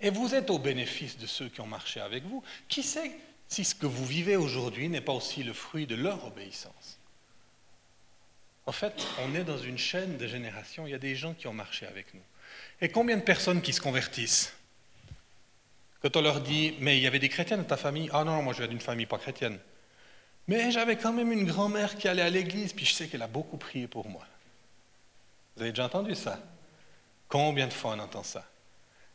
[0.00, 2.42] Et vous êtes au bénéfice de ceux qui ont marché avec vous.
[2.68, 3.12] Qui sait
[3.46, 6.98] si ce que vous vivez aujourd'hui n'est pas aussi le fruit de leur obéissance?
[8.66, 10.86] En fait, on est dans une chaîne de générations.
[10.86, 12.22] Il y a des gens qui ont marché avec nous.
[12.80, 14.54] Et combien de personnes qui se convertissent
[16.00, 18.42] Quand on leur dit, mais il y avait des chrétiens dans ta famille Ah non,
[18.42, 19.58] moi je viens d'une famille pas chrétienne.
[20.48, 23.28] Mais j'avais quand même une grand-mère qui allait à l'église, puis je sais qu'elle a
[23.28, 24.26] beaucoup prié pour moi.
[25.56, 26.40] Vous avez déjà entendu ça
[27.28, 28.44] Combien de fois on entend ça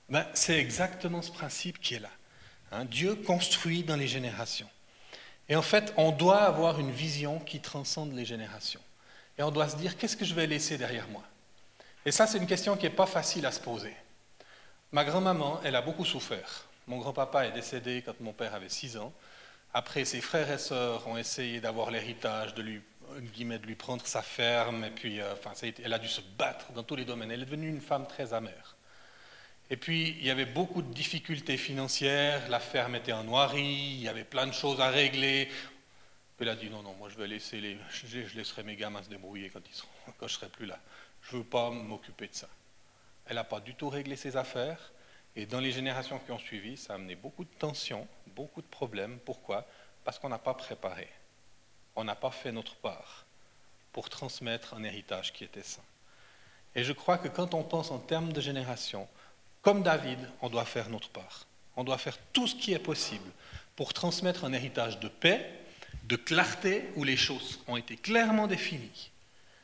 [0.09, 2.09] ben, c'est exactement ce principe qui est là.
[2.71, 2.85] Hein.
[2.85, 4.69] Dieu construit dans les générations.
[5.49, 8.81] Et en fait, on doit avoir une vision qui transcende les générations.
[9.37, 11.23] Et on doit se dire, qu'est-ce que je vais laisser derrière moi?
[12.05, 13.95] Et ça, c'est une question qui n'est pas facile à se poser.
[14.91, 16.65] Ma grand-maman, elle a beaucoup souffert.
[16.87, 19.13] Mon grand-papa est décédé quand mon père avait 6 ans.
[19.73, 22.81] Après, ses frères et sœurs ont essayé d'avoir l'héritage, de lui,
[23.19, 25.51] de lui prendre sa ferme, et puis euh, enfin,
[25.83, 27.29] elle a dû se battre dans tous les domaines.
[27.31, 28.77] Elle est devenue une femme très amère.
[29.69, 34.01] Et puis, il y avait beaucoup de difficultés financières, la ferme était en noirie, il
[34.01, 35.49] y avait plein de choses à régler.
[36.39, 39.09] Elle a dit non, non, moi je vais laisser les, je, laisserai mes gamins se
[39.09, 40.79] débrouiller quand, ils seront, quand je serai plus là.
[41.23, 42.47] Je ne veux pas m'occuper de ça.
[43.25, 44.91] Elle n'a pas du tout réglé ses affaires.
[45.35, 48.67] Et dans les générations qui ont suivi, ça a amené beaucoup de tensions, beaucoup de
[48.67, 49.19] problèmes.
[49.25, 49.65] Pourquoi?
[50.03, 51.09] Parce qu'on n'a pas préparé.
[51.95, 53.25] On n'a pas fait notre part
[53.91, 55.83] pour transmettre un héritage qui était sain.
[56.75, 59.07] Et je crois que quand on pense en termes de génération,
[59.63, 61.45] comme David, on doit faire notre part.
[61.75, 63.29] On doit faire tout ce qui est possible
[63.75, 65.51] pour transmettre un héritage de paix,
[66.05, 69.11] de clarté, où les choses ont été clairement définies.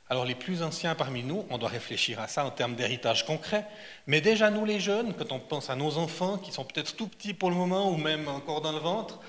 [0.09, 3.65] Alors les plus anciens parmi nous, on doit réfléchir à ça en termes d'héritage concret,
[4.05, 7.07] mais déjà nous les jeunes, quand on pense à nos enfants qui sont peut-être tout
[7.07, 9.19] petits pour le moment ou même encore dans le ventre,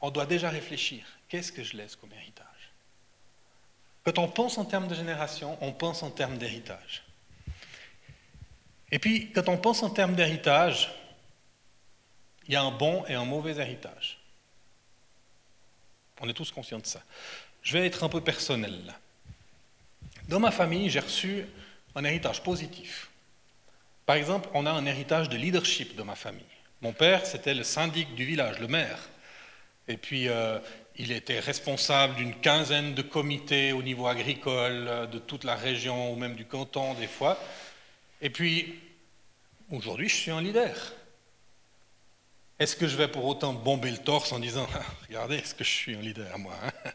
[0.00, 2.44] on doit déjà réfléchir, qu'est-ce que je laisse comme héritage?
[4.04, 7.04] Quand on pense en termes de génération, on pense en termes d'héritage.
[8.92, 10.92] Et puis, quand on pense en termes d'héritage,
[12.46, 14.18] il y a un bon et un mauvais héritage.
[16.20, 17.02] On est tous conscients de ça.
[17.62, 18.94] Je vais être un peu personnel.
[20.28, 21.44] Dans ma famille, j'ai reçu
[21.94, 23.10] un héritage positif.
[24.06, 26.42] Par exemple, on a un héritage de leadership de ma famille.
[26.82, 28.98] Mon père, c'était le syndic du village, le maire.
[29.88, 30.58] Et puis, euh,
[30.96, 36.12] il était responsable d'une quinzaine de comités au niveau agricole euh, de toute la région
[36.12, 37.38] ou même du canton des fois.
[38.20, 38.78] Et puis,
[39.70, 40.92] aujourd'hui, je suis un leader.
[42.58, 45.64] Est-ce que je vais pour autant bomber le torse en disant ah, Regardez, est-ce que
[45.64, 46.90] je suis un leader, moi hein?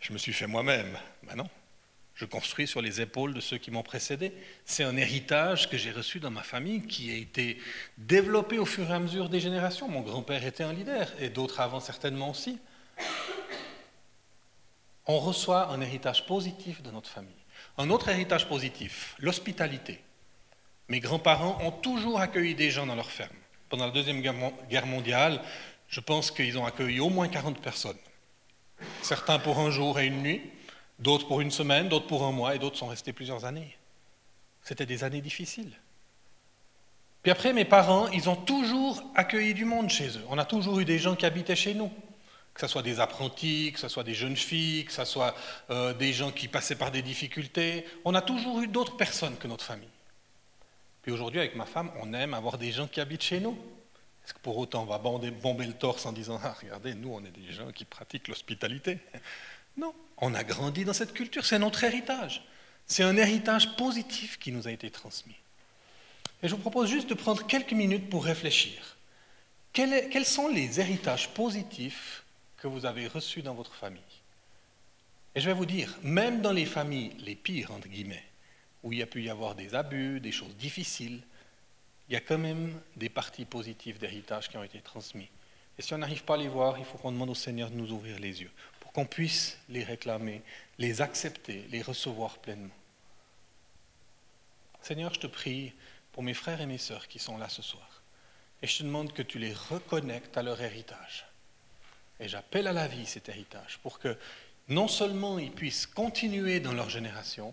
[0.00, 0.98] Je me suis fait moi-même.
[1.22, 1.48] Ben non.
[2.16, 4.32] Je construis sur les épaules de ceux qui m'ont précédé.
[4.64, 7.60] C'est un héritage que j'ai reçu dans ma famille qui a été
[7.98, 9.86] développé au fur et à mesure des générations.
[9.86, 12.58] Mon grand-père était un leader et d'autres avant certainement aussi.
[15.06, 17.30] On reçoit un héritage positif de notre famille.
[17.76, 20.00] Un autre héritage positif, l'hospitalité.
[20.88, 23.36] Mes grands-parents ont toujours accueilli des gens dans leur ferme.
[23.68, 25.40] Pendant la Deuxième Guerre mondiale,
[25.88, 27.96] je pense qu'ils ont accueilli au moins 40 personnes.
[29.02, 30.42] Certains pour un jour et une nuit,
[30.98, 33.76] d'autres pour une semaine, d'autres pour un mois, et d'autres sont restés plusieurs années.
[34.62, 35.72] C'était des années difficiles.
[37.22, 40.24] Puis après, mes parents, ils ont toujours accueilli du monde chez eux.
[40.28, 41.90] On a toujours eu des gens qui habitaient chez nous,
[42.54, 45.34] que ce soit des apprentis, que ce soit des jeunes filles, que ce soit
[45.70, 47.84] euh, des gens qui passaient par des difficultés.
[48.04, 49.88] On a toujours eu d'autres personnes que notre famille.
[51.06, 53.56] Puis aujourd'hui, avec ma femme, on aime avoir des gens qui habitent chez nous.
[54.24, 57.20] Est-ce que pour autant on va bomber le torse en disant Ah, regardez, nous, on
[57.20, 58.98] est des gens qui pratiquent l'hospitalité
[59.76, 62.44] Non, on a grandi dans cette culture, c'est notre héritage.
[62.88, 65.36] C'est un héritage positif qui nous a été transmis.
[66.42, 68.96] Et je vous propose juste de prendre quelques minutes pour réfléchir.
[69.72, 72.24] Quels, sont les héritages positifs
[72.56, 74.02] que vous avez reçus dans votre famille?
[75.36, 78.24] Et je vais vous dire, même dans les familles les pires, entre guillemets,
[78.86, 81.20] où il y a pu y avoir des abus, des choses difficiles,
[82.08, 85.28] il y a quand même des parties positives d'héritage qui ont été transmis.
[85.78, 87.74] Et si on n'arrive pas à les voir, il faut qu'on demande au Seigneur de
[87.74, 88.50] nous ouvrir les yeux
[88.96, 90.40] qu'on puisse les réclamer,
[90.78, 92.74] les accepter, les recevoir pleinement.
[94.80, 95.74] Seigneur, je te prie
[96.12, 98.00] pour mes frères et mes sœurs qui sont là ce soir.
[98.62, 101.26] Et je te demande que tu les reconnectes à leur héritage.
[102.20, 104.16] Et j'appelle à la vie cet héritage pour que
[104.68, 107.52] non seulement ils puissent continuer dans leur génération,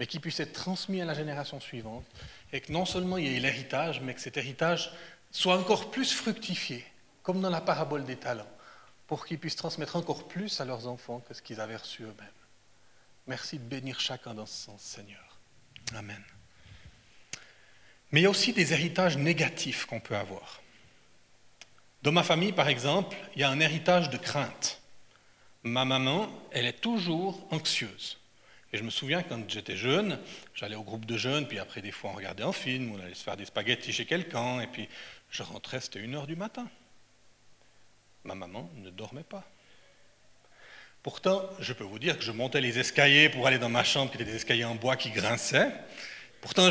[0.00, 2.06] mais qu'ils puissent être transmis à la génération suivante.
[2.54, 4.90] Et que non seulement il y ait l'héritage, mais que cet héritage
[5.30, 6.84] soit encore plus fructifié,
[7.22, 8.50] comme dans la parabole des talents
[9.06, 12.28] pour qu'ils puissent transmettre encore plus à leurs enfants que ce qu'ils avaient reçu eux-mêmes.
[13.26, 15.38] Merci de bénir chacun dans ce sens, Seigneur.
[15.96, 16.22] Amen.
[18.12, 20.62] Mais il y a aussi des héritages négatifs qu'on peut avoir.
[22.02, 24.80] Dans ma famille, par exemple, il y a un héritage de crainte.
[25.64, 28.19] Ma maman, elle est toujours anxieuse.
[28.72, 30.18] Et je me souviens quand j'étais jeune,
[30.54, 33.14] j'allais au groupe de jeunes, puis après des fois on regardait un film, on allait
[33.14, 34.88] se faire des spaghettis chez quelqu'un, et puis
[35.30, 36.68] je rentrais, c'était une heure du matin
[38.24, 39.44] ma maman ne dormait pas.
[41.02, 44.10] Pourtant, je peux vous dire que je montais les escaliers pour aller dans ma chambre,
[44.10, 45.72] qui étaient des escaliers en bois qui grinçaient.
[46.42, 46.70] Pourtant,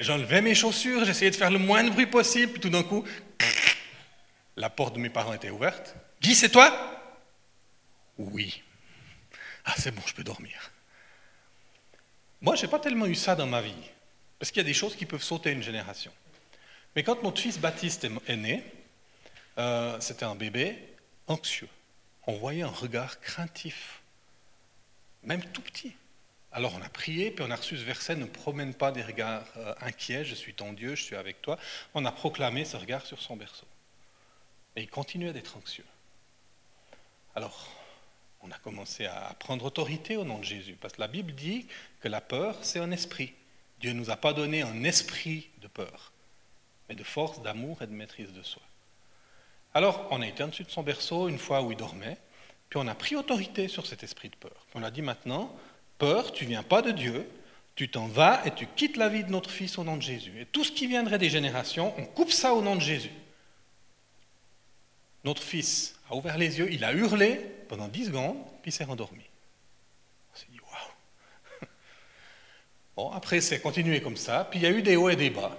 [0.00, 3.04] j'enlevais mes chaussures, j'essayais de faire le moins de bruit possible, puis tout d'un coup,
[4.56, 5.96] la porte de mes parents était ouverte.
[6.20, 6.72] Guy, c'est toi?
[8.16, 8.62] Oui.
[9.64, 10.70] Ah, c'est bon, je peux dormir.
[12.44, 13.72] Moi, je n'ai pas tellement eu ça dans ma vie,
[14.38, 16.12] parce qu'il y a des choses qui peuvent sauter une génération.
[16.94, 18.62] Mais quand notre fils Baptiste est né,
[19.56, 20.76] euh, c'était un bébé
[21.26, 21.70] anxieux.
[22.26, 24.02] On voyait un regard craintif,
[25.22, 25.96] même tout petit.
[26.52, 29.46] Alors on a prié, puis on a reçu ce verset, ne promène pas des regards
[29.56, 31.58] euh, inquiets, je suis ton Dieu, je suis avec toi.
[31.94, 33.66] On a proclamé ce regard sur son berceau.
[34.76, 35.86] Et il continuait d'être anxieux.
[37.34, 37.70] Alors,
[38.44, 41.66] on a commencé à prendre autorité au nom de Jésus, parce que la Bible dit
[42.00, 43.32] que la peur, c'est un esprit.
[43.80, 46.12] Dieu ne nous a pas donné un esprit de peur,
[46.88, 48.62] mais de force, d'amour et de maîtrise de soi.
[49.72, 52.18] Alors, on a été en dessus de son berceau une fois où il dormait,
[52.68, 54.66] puis on a pris autorité sur cet esprit de peur.
[54.74, 55.54] On a dit maintenant,
[55.98, 57.28] peur, tu viens pas de Dieu,
[57.76, 60.38] tu t'en vas et tu quittes la vie de notre fils au nom de Jésus.
[60.40, 63.10] Et tout ce qui viendrait des générations, on coupe ça au nom de Jésus.
[65.24, 69.24] Notre fils a ouvert les yeux, il a hurlé pendant dix secondes, puis s'est rendormi.
[70.32, 71.68] On s'est dit, waouh
[72.96, 75.30] Bon, après, c'est continué comme ça, puis il y a eu des hauts et des
[75.30, 75.58] bas.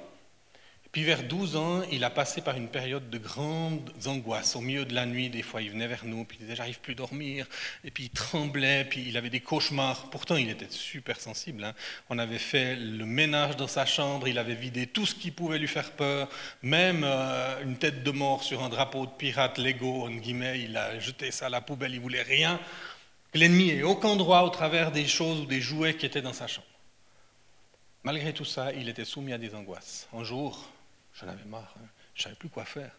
[0.95, 4.55] Puis vers 12 ans, il a passé par une période de grandes angoisses.
[4.55, 6.79] Au milieu de la nuit, des fois, il venait vers nous, puis il disait J'arrive
[6.79, 7.47] plus à dormir.
[7.83, 10.09] Et puis il tremblait, puis il avait des cauchemars.
[10.09, 11.65] Pourtant, il était super sensible.
[11.65, 11.73] Hein.
[12.09, 15.59] On avait fait le ménage dans sa chambre, il avait vidé tout ce qui pouvait
[15.59, 16.29] lui faire peur,
[16.63, 20.77] même euh, une tête de mort sur un drapeau de pirate Lego, en guillemets, il
[20.77, 22.57] a jeté ça à la poubelle, il voulait rien.
[23.33, 26.47] l'ennemi ait aucun droit au travers des choses ou des jouets qui étaient dans sa
[26.47, 26.67] chambre.
[28.05, 30.07] Malgré tout ça, il était soumis à des angoisses.
[30.13, 30.69] Un jour,
[31.19, 32.91] j'en avais marre, hein, je ne savais plus quoi faire.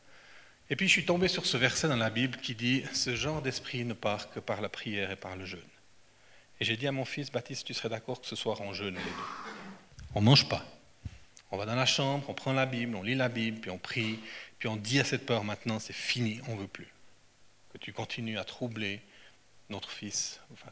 [0.69, 3.41] Et puis je suis tombé sur ce verset dans la Bible qui dit Ce genre
[3.41, 5.61] d'esprit ne part que par la prière et par le jeûne.
[6.59, 8.95] Et j'ai dit à mon fils Baptiste, tu serais d'accord que ce soir on jeûne
[8.95, 9.11] les deux
[10.15, 10.65] On ne mange pas.
[11.53, 13.79] On va dans la chambre, on prend la Bible, on lit la Bible, puis on
[13.79, 14.19] prie,
[14.59, 16.89] puis on dit à cette peur maintenant c'est fini, on ne veut plus.
[17.73, 19.01] Que tu continues à troubler
[19.69, 20.71] notre fils, enfin,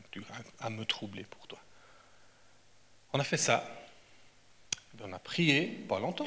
[0.59, 1.59] à me troubler pour toi.
[3.13, 3.69] On a fait ça.
[5.01, 6.27] On a prié, pas longtemps,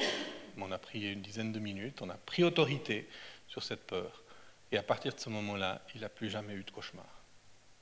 [0.62, 3.08] on a prié une dizaine de minutes, on a pris autorité
[3.48, 4.22] sur cette peur.
[4.72, 7.06] Et à partir de ce moment-là, il n'a plus jamais eu de cauchemar.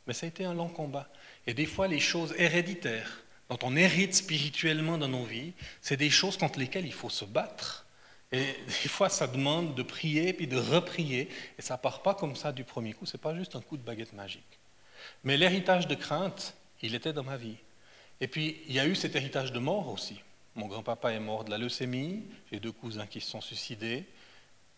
[0.06, 1.08] Mais ça a été un long combat.
[1.46, 6.10] Et des fois, les choses héréditaires dont on hérite spirituellement dans nos vies, c'est des
[6.10, 7.86] choses contre lesquelles il faut se battre.
[8.32, 8.44] Et
[8.82, 11.28] des fois, ça demande de prier puis de reprier.
[11.58, 13.06] Et ça part pas comme ça du premier coup.
[13.06, 14.58] C'est pas juste un coup de baguette magique.
[15.24, 17.56] Mais l'héritage de crainte, il était dans ma vie.
[18.20, 20.20] Et puis, il y a eu cet héritage de mort aussi.
[20.56, 24.06] Mon grand-papa est mort de la leucémie, j'ai deux cousins qui se sont suicidés.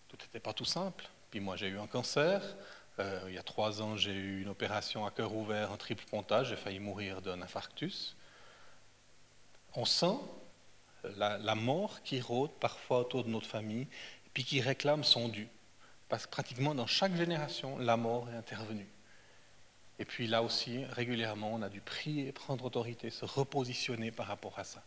[0.09, 1.09] Tout n'était pas tout simple.
[1.31, 2.43] Puis moi, j'ai eu un cancer.
[2.99, 6.05] Euh, il y a trois ans, j'ai eu une opération à cœur ouvert, un triple
[6.11, 6.49] pontage.
[6.49, 8.17] J'ai failli mourir d'un infarctus.
[9.75, 10.17] On sent
[11.17, 13.87] la, mort qui rôde parfois autour de notre famille,
[14.35, 15.47] puis qui réclame son dû.
[16.09, 18.89] Parce que pratiquement dans chaque génération, la mort est intervenue.
[20.01, 24.59] Et puis là aussi, régulièrement, on a dû prier, prendre autorité, se repositionner par rapport
[24.59, 24.83] à ça.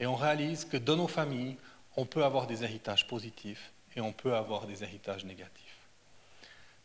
[0.00, 1.56] Et on réalise que dans nos familles,
[1.96, 5.76] on peut avoir des héritages positifs et on peut avoir des héritages négatifs.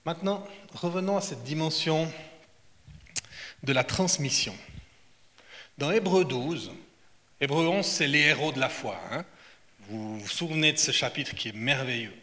[0.06, 2.12] Maintenant, revenons à cette dimension
[3.64, 4.56] de la transmission.
[5.78, 6.72] Dans Hébreu 12,
[7.42, 9.00] Hébreu 11, c'est les héros de la foi.
[9.12, 9.26] Hein.
[9.90, 12.14] vous vous souvenez de ce chapitre qui est merveilleux.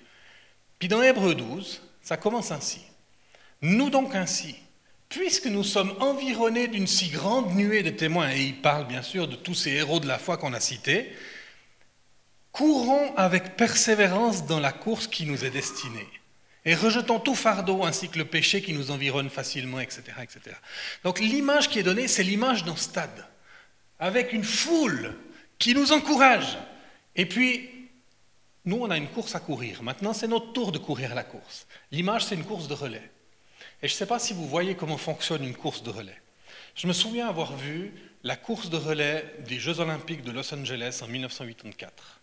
[0.79, 2.83] Puis dans Hébreu 12, ça commence ainsi.
[3.61, 4.57] Nous donc ainsi,
[5.13, 9.29] puisque nous sommes environnés d'une si grande nuée de témoins, et il parle bien sûr
[9.29, 11.13] de tous ces héros de la foi qu'on a cités,
[12.51, 16.09] courons avec persévérance dans la course qui nous est destinée,
[16.65, 20.03] et rejetons tout fardeau ainsi que le péché qui nous environne facilement, etc.
[20.23, 20.57] etc.
[21.05, 23.27] Donc l'image qui est donnée, c'est l'image d'un stade,
[23.99, 25.15] avec une foule
[25.59, 26.57] qui nous encourage.
[27.17, 27.69] Et puis,
[28.65, 29.83] nous, on a une course à courir.
[29.83, 31.67] Maintenant, c'est notre tour de courir la course.
[31.91, 33.11] L'image, c'est une course de relais.
[33.83, 36.21] Et je ne sais pas si vous voyez comment fonctionne une course de relais.
[36.77, 37.93] Je me souviens avoir vu
[38.23, 42.21] la course de relais des Jeux olympiques de Los Angeles en 1984.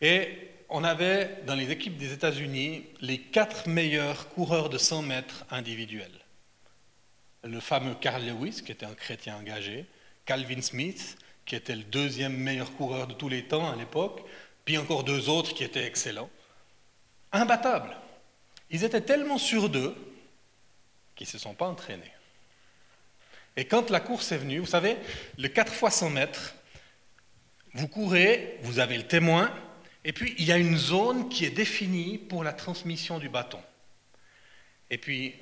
[0.00, 5.44] Et on avait dans les équipes des États-Unis les quatre meilleurs coureurs de 100 mètres
[5.50, 6.10] individuels.
[7.44, 9.86] Le fameux Carl Lewis, qui était un chrétien engagé,
[10.26, 14.22] Calvin Smith, qui était le deuxième meilleur coureur de tous les temps à l'époque,
[14.64, 16.30] puis encore deux autres qui étaient excellents.
[17.30, 17.96] Imbattables.
[18.70, 19.94] Ils étaient tellement sûrs d'eux
[21.14, 22.12] qui ne se sont pas entraînés.
[23.56, 24.96] Et quand la course est venue, vous savez,
[25.38, 26.54] le 4 fois 100 mètres,
[27.74, 29.52] vous courez, vous avez le témoin,
[30.04, 33.60] et puis il y a une zone qui est définie pour la transmission du bâton.
[34.90, 35.34] Et puis,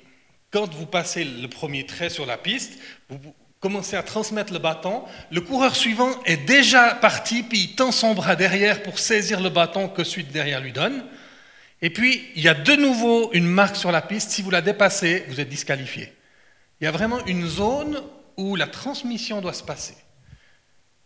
[0.49, 2.79] quand vous passez le premier trait sur la piste,
[3.09, 7.91] vous commencez à transmettre le bâton, le coureur suivant est déjà parti, puis il tend
[7.91, 11.05] son bras derrière pour saisir le bâton que de derrière lui donne.
[11.81, 14.29] Et puis, il y a de nouveau une marque sur la piste.
[14.31, 16.13] Si vous la dépassez, vous êtes disqualifié.
[16.79, 18.01] Il y a vraiment une zone
[18.37, 19.95] où la transmission doit se passer.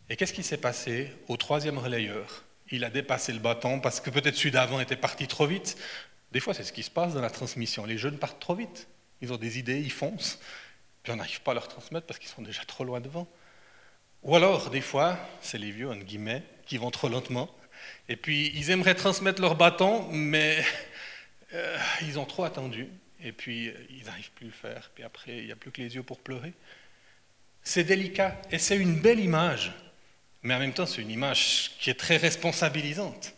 [0.09, 2.43] Et qu'est-ce qui s'est passé au troisième relayeur?
[2.71, 5.77] Il a dépassé le bâton parce que peut-être celui d'avant était parti trop vite.
[6.31, 7.85] Des fois, c'est ce qui se passe dans la transmission.
[7.85, 8.87] Les jeunes partent trop vite.
[9.21, 10.39] Ils ont des idées, ils foncent.
[11.03, 13.27] Puis on n'arrive pas à leur transmettre parce qu'ils sont déjà trop loin devant.
[14.23, 17.49] Ou alors, des fois, c'est les vieux, en guillemets, qui vont trop lentement.
[18.09, 20.63] Et puis, ils aimeraient transmettre leur bâton, mais
[21.53, 22.87] euh, ils ont trop attendu.
[23.23, 24.91] Et puis, ils n'arrivent plus à le faire.
[24.93, 26.53] Puis après, il n'y a plus que les yeux pour pleurer.
[27.63, 28.39] C'est délicat.
[28.51, 29.71] Et c'est une belle image.
[30.43, 33.33] Mais en même temps, c'est une image qui est très responsabilisante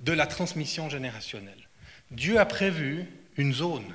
[0.00, 1.68] de la transmission générationnelle.
[2.12, 3.92] Dieu a prévu une zone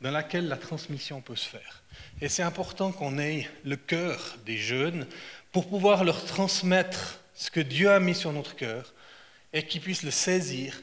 [0.00, 1.82] dans laquelle la transmission peut se faire.
[2.20, 5.06] Et c'est important qu'on ait le cœur des jeunes
[5.52, 8.94] pour pouvoir leur transmettre ce que Dieu a mis sur notre cœur
[9.52, 10.80] et qu'ils puissent le saisir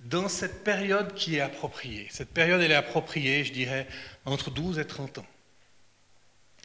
[0.00, 2.08] dans cette période qui est appropriée.
[2.10, 3.86] Cette période, elle est appropriée, je dirais,
[4.24, 5.26] entre 12 et 30 ans.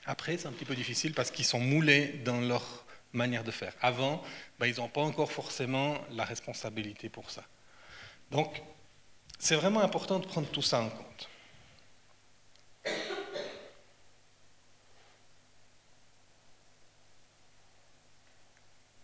[0.06, 3.74] Après, c'est un petit peu difficile parce qu'ils sont moulés dans leur manière de faire.
[3.82, 4.22] Avant,
[4.60, 7.44] ben, ils n'ont pas encore forcément la responsabilité pour ça.
[8.32, 8.62] Donc,
[9.40, 11.30] c'est vraiment important de prendre tout ça en compte.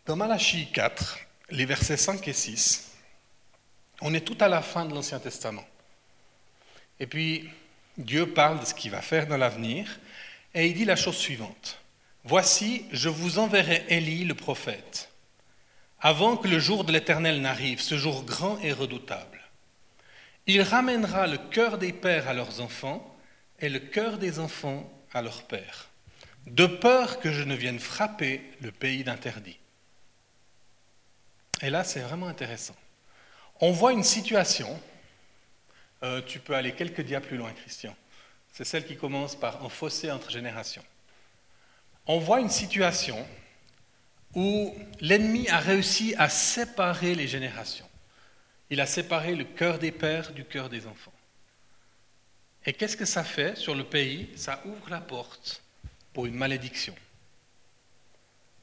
[0.06, 1.20] Dans Malachie 4,
[1.52, 2.92] les versets 5 et 6,
[4.02, 5.66] on est tout à la fin de l'Ancien Testament.
[7.00, 7.50] Et puis,
[7.98, 10.00] Dieu parle de ce qu'il va faire dans l'avenir.
[10.54, 11.80] Et il dit la chose suivante.
[12.24, 15.10] Voici, je vous enverrai Élie le prophète,
[16.00, 19.40] avant que le jour de l'Éternel n'arrive, ce jour grand et redoutable.
[20.48, 23.16] Il ramènera le cœur des pères à leurs enfants
[23.60, 25.90] et le cœur des enfants à leurs pères,
[26.48, 29.60] de peur que je ne vienne frapper le pays d'interdit.
[31.62, 32.76] Et là, c'est vraiment intéressant.
[33.60, 34.80] On voit une situation,
[36.04, 37.96] euh, tu peux aller quelques dias plus loin, Christian,
[38.54, 40.84] c'est celle qui commence par un fossé entre générations.
[42.08, 43.28] On voit une situation
[44.34, 47.90] où l'ennemi a réussi à séparer les générations.
[48.70, 51.14] Il a séparé le cœur des pères du cœur des enfants.
[52.66, 54.30] Et qu'est-ce que ça fait sur le pays?
[54.36, 55.64] Ça ouvre la porte
[56.14, 56.96] pour une malédiction.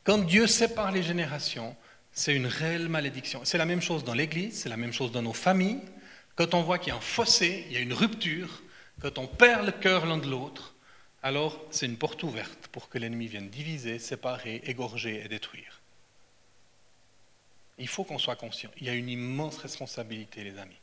[0.05, 1.77] Quand Dieu sépare les générations,
[2.17, 3.43] c'est une réelle malédiction.
[3.45, 5.83] C'est la même chose dans l'Église, c'est la même chose dans nos familles.
[6.35, 8.63] Quand on voit qu'il y a un fossé, il y a une rupture,
[9.01, 10.75] quand on perd le cœur l'un de l'autre,
[11.23, 15.83] alors c'est une porte ouverte pour que l'ennemi vienne diviser, séparer, égorger et détruire.
[17.79, 18.71] Il faut qu'on soit conscient.
[18.79, 20.81] Il y a une immense responsabilité, les amis.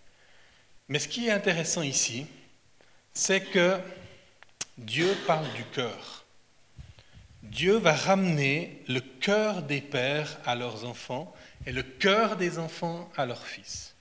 [0.87, 2.27] Mais ce qui est intéressant ici,
[3.11, 3.79] c'est que
[4.77, 6.22] Dieu parle du cœur.
[7.43, 11.33] Dieu va ramener le cœur des pères à leurs enfants
[11.65, 13.95] et le cœur des enfants à leurs fils.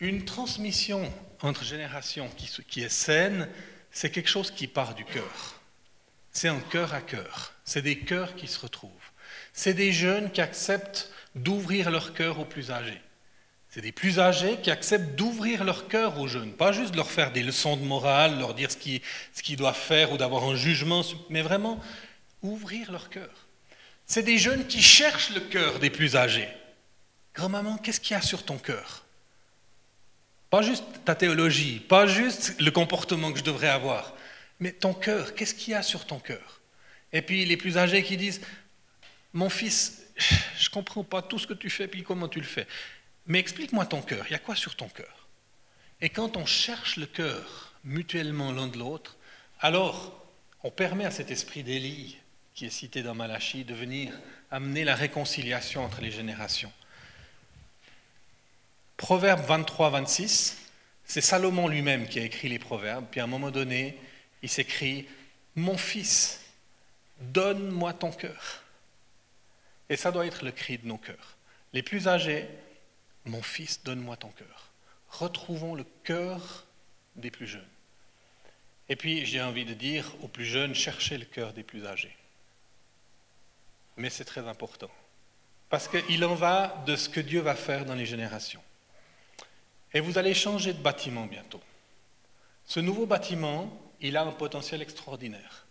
[0.00, 2.28] Une transmission entre générations
[2.68, 3.48] qui, est saine,
[3.90, 5.60] c'est quelque chose qui part du cœur.
[6.32, 7.52] C'est un cœur à cœur.
[7.64, 8.90] C'est des cœurs qui se retrouvent.
[9.52, 13.00] C'est des jeunes qui acceptent d'ouvrir leur cœur aux plus âgés.
[13.68, 17.10] C'est des plus âgés qui acceptent d'ouvrir leur cœur aux jeunes, pas juste de leur
[17.10, 18.78] faire des leçons de morale, leur dire ce
[19.42, 21.78] qu'ils doivent faire ou d'avoir un jugement, mais vraiment
[22.42, 23.46] ouvrir leur cœur.
[24.06, 26.48] C'est des jeunes qui cherchent le cœur des plus âgés.
[27.34, 29.04] Grand-maman, qu'est-ce qu'il y a sur ton cœur?
[30.48, 34.14] Pas juste ta théologie, pas juste le comportement que je devrais avoir,
[34.60, 36.60] mais ton cœur, qu'est-ce qu'il y a sur ton cœur?
[37.12, 38.40] Et puis les plus âgés qui disent,
[39.32, 42.46] mon fils, je ne comprends pas tout ce que tu fais, puis comment tu le
[42.46, 42.66] fais.
[43.26, 45.28] Mais explique-moi ton cœur, il y a quoi sur ton cœur?
[46.00, 49.16] Et quand on cherche le cœur mutuellement l'un de l'autre,
[49.60, 50.26] alors
[50.62, 52.18] on permet à cet esprit d'Élie
[52.56, 54.18] qui est cité dans Malachie, de venir
[54.50, 56.72] amener la réconciliation entre les générations.
[58.96, 60.56] Proverbe 23-26,
[61.04, 63.98] c'est Salomon lui-même qui a écrit les proverbes, puis à un moment donné,
[64.42, 65.06] il s'écrit
[65.54, 66.40] Mon fils,
[67.20, 68.64] donne-moi ton cœur.
[69.90, 71.36] Et ça doit être le cri de nos cœurs.
[71.74, 72.48] Les plus âgés,
[73.26, 74.70] Mon fils, donne-moi ton cœur.
[75.10, 76.64] Retrouvons le cœur
[77.16, 77.68] des plus jeunes.
[78.88, 82.16] Et puis, j'ai envie de dire aux plus jeunes, cherchez le cœur des plus âgés
[83.96, 84.90] mais c'est très important.
[85.68, 88.62] Parce qu'il en va de ce que Dieu va faire dans les générations.
[89.92, 91.60] Et vous allez changer de bâtiment bientôt.
[92.66, 95.66] Ce nouveau bâtiment, il a un potentiel extraordinaire.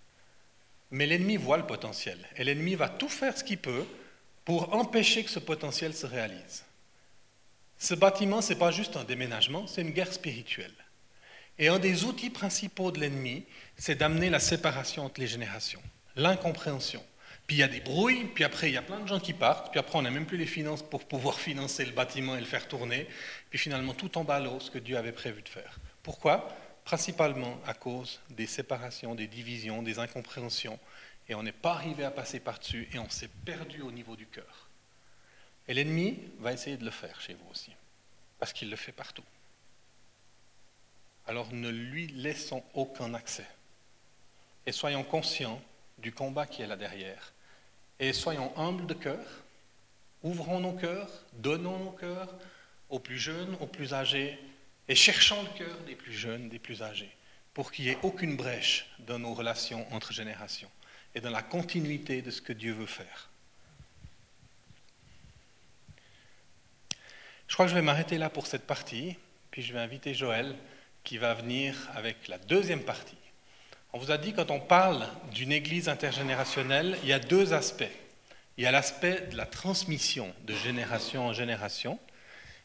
[0.91, 2.17] Mais l'ennemi voit le potentiel.
[2.35, 3.85] Et l'ennemi va tout faire ce qu'il peut
[4.43, 6.63] pour empêcher que ce potentiel se réalise.
[7.77, 10.73] Ce bâtiment, ce n'est pas juste un déménagement, c'est une guerre spirituelle.
[11.57, 13.45] Et un des outils principaux de l'ennemi,
[13.77, 15.81] c'est d'amener la séparation entre les générations,
[16.15, 17.03] l'incompréhension.
[17.47, 19.33] Puis il y a des brouilles, puis après il y a plein de gens qui
[19.33, 22.39] partent, puis après on n'a même plus les finances pour pouvoir financer le bâtiment et
[22.39, 23.07] le faire tourner,
[23.49, 25.79] puis finalement tout en bas l'eau ce que Dieu avait prévu de faire.
[26.01, 26.47] Pourquoi?
[26.85, 30.79] Principalement à cause des séparations, des divisions, des incompréhensions,
[31.29, 34.25] et on n'est pas arrivé à passer par-dessus, et on s'est perdu au niveau du
[34.25, 34.69] cœur.
[35.67, 37.71] Et l'ennemi va essayer de le faire chez vous aussi,
[38.39, 39.23] parce qu'il le fait partout.
[41.27, 43.47] Alors ne lui laissons aucun accès,
[44.65, 45.61] et soyons conscients
[45.99, 47.33] du combat qui est là derrière
[47.99, 49.25] et soyons humbles de cœur,
[50.23, 52.33] ouvrons nos cœurs, donnons nos cœurs
[52.89, 54.37] aux plus jeunes, aux plus âgés,
[54.87, 57.11] et cherchons le cœur des plus jeunes, des plus âgés,
[57.53, 60.69] pour qu'il n'y ait aucune brèche dans nos relations entre générations
[61.15, 63.29] et dans la continuité de ce que Dieu veut faire.
[67.47, 69.15] Je crois que je vais m'arrêter là pour cette partie,
[69.51, 70.55] puis je vais inviter Joël
[71.03, 73.17] qui va venir avec la deuxième partie.
[73.95, 77.85] On vous a dit, quand on parle d'une église intergénérationnelle, il y a deux aspects.
[78.57, 81.97] Il y a l'aspect de la transmission de génération en génération,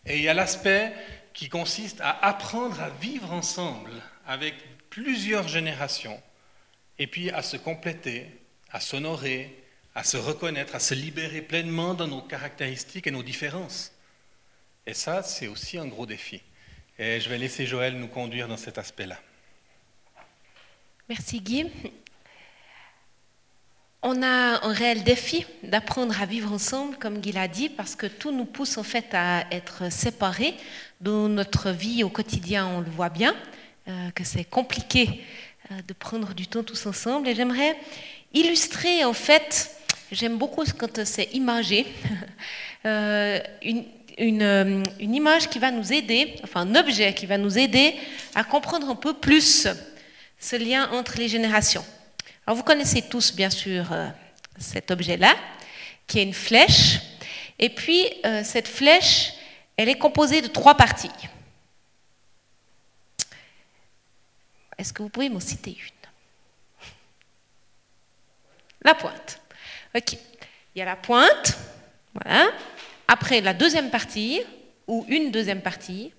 [0.07, 0.93] et il y a l'aspect
[1.33, 3.93] qui consiste à apprendre à vivre ensemble
[4.27, 4.57] avec
[4.91, 6.21] plusieurs générations,
[6.99, 8.27] et puis à se compléter,
[8.73, 9.57] à s'honorer,
[9.95, 13.93] à se reconnaître, à se libérer pleinement dans nos caractéristiques et nos différences.
[14.85, 16.43] Et ça, c'est aussi un gros défi.
[16.99, 19.21] Et je vais laisser Joël nous conduire dans cet aspect-là.
[21.11, 21.67] Merci Guy.
[24.01, 28.07] On a un réel défi d'apprendre à vivre ensemble, comme Guy l'a dit, parce que
[28.07, 30.55] tout nous pousse en fait à être séparés.
[31.01, 33.35] Dans notre vie au quotidien, on le voit bien,
[33.89, 35.25] euh, que c'est compliqué
[35.85, 37.77] de prendre du temps tous ensemble et j'aimerais
[38.33, 39.69] illustrer en fait,
[40.13, 41.89] j'aime beaucoup quand c'est imagé,
[42.85, 43.85] une,
[44.17, 47.97] une, une, image qui va nous aider, enfin un objet qui va nous aider
[48.37, 49.67] à comprendre un peu plus
[50.41, 51.85] ce lien entre les générations.
[52.47, 53.87] Alors vous connaissez tous bien sûr
[54.59, 55.37] cet objet-là,
[56.07, 56.99] qui est une flèche.
[57.59, 59.35] Et puis, euh, cette flèche,
[59.77, 61.11] elle est composée de trois parties.
[64.77, 66.09] Est-ce que vous pouvez m'en citer une?
[68.83, 69.41] La pointe.
[69.95, 70.15] OK.
[70.75, 71.59] Il y a la pointe.
[72.15, 72.51] Voilà.
[73.07, 74.41] Après, la deuxième partie,
[74.87, 76.13] ou une deuxième partie.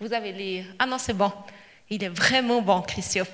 [0.00, 0.66] Vous avez les...
[0.78, 1.32] Ah non, c'est bon.
[1.90, 3.24] Il est vraiment bon, Christian.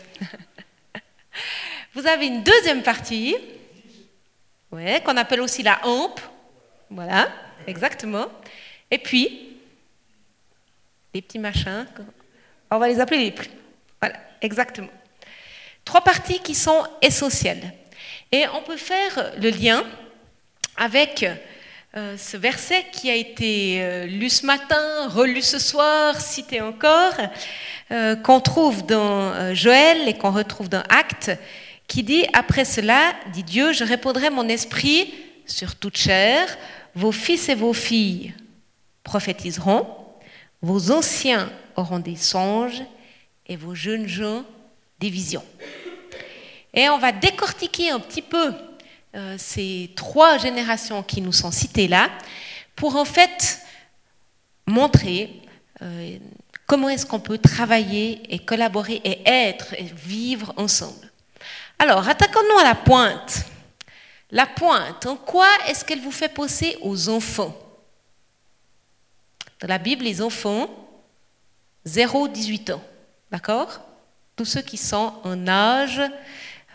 [1.95, 3.35] Vous avez une deuxième partie
[4.71, 6.21] ouais, qu'on appelle aussi la hampe.
[6.91, 7.29] Voilà,
[7.67, 8.27] exactement.
[8.91, 9.57] Et puis,
[11.13, 11.87] les petits machins,
[12.71, 13.51] on va les appeler les plus.
[14.01, 14.91] Voilà, exactement.
[15.85, 17.73] Trois parties qui sont essentielles.
[18.31, 19.85] Et on peut faire le lien
[20.77, 21.25] avec
[21.97, 27.13] euh, ce verset qui a été euh, lu ce matin, relu ce soir, cité encore,
[27.93, 31.31] euh, qu'on trouve dans Joël et qu'on retrouve dans Actes,
[31.87, 35.15] qui dit, après cela, dit Dieu, je répondrai mon esprit
[35.47, 36.49] sur toute chair,
[36.97, 38.35] vos fils et vos filles
[39.05, 39.87] prophétiseront,
[40.63, 42.83] vos anciens auront des songes
[43.47, 44.43] et vos jeunes gens
[44.99, 45.45] des visions.
[46.73, 48.53] Et on va décortiquer un petit peu
[49.15, 52.11] euh, ces trois générations qui nous sont citées là
[52.75, 53.61] pour en fait
[54.67, 55.43] montrer
[55.83, 56.19] euh,
[56.67, 61.11] comment est-ce qu'on peut travailler et collaborer et être et vivre ensemble.
[61.79, 63.45] Alors, attaquons-nous à la pointe.
[64.31, 67.55] La pointe, en quoi est-ce qu'elle vous fait penser aux enfants?
[69.61, 70.69] Dans la Bible, les enfants,
[71.87, 72.83] 0-18 ans.
[73.31, 73.81] D'accord?
[74.37, 76.01] Tous ceux qui sont en âge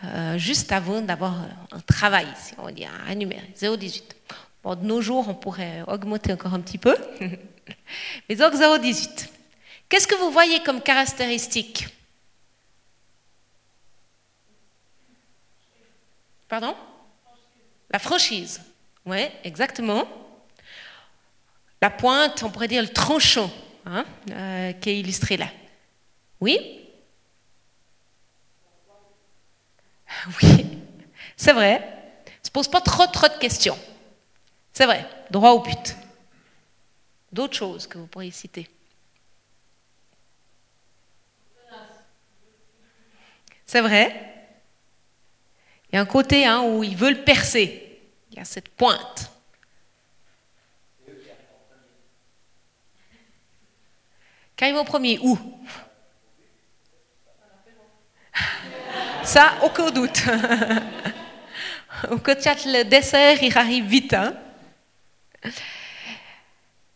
[0.04, 1.36] euh, juste avant d'avoir
[1.72, 4.04] un travail, si on dit, un numéro, 0-18.
[4.64, 6.96] Bon, de nos jours, on pourrait augmenter encore un petit peu.
[8.30, 9.28] Mais donc 0-18.
[9.90, 11.88] Qu'est-ce que vous voyez comme caractéristique?
[16.48, 16.76] Pardon?
[17.92, 18.62] La franchise.
[19.06, 20.08] Oui, exactement.
[21.82, 23.50] La pointe, on pourrait dire le tranchant,
[23.86, 25.48] hein, euh, qui est illustré là.
[26.42, 26.79] Oui?
[30.42, 30.80] Oui,
[31.38, 31.96] c'est vrai.
[32.46, 33.78] Ne pose pas trop, trop de questions.
[34.74, 35.96] C'est vrai, droit au but.
[37.32, 38.68] D'autres choses que vous pourriez citer
[43.66, 44.30] C'est vrai.
[45.92, 48.02] Il y a un côté hein, où ils veulent percer.
[48.32, 49.32] Il y a cette pointe.
[54.58, 55.38] Quand ils vont premier, où?
[59.30, 60.24] Ça, aucun doute.
[62.04, 64.16] Le dessert, il arrive vite.
[64.16, 64.34] Hein.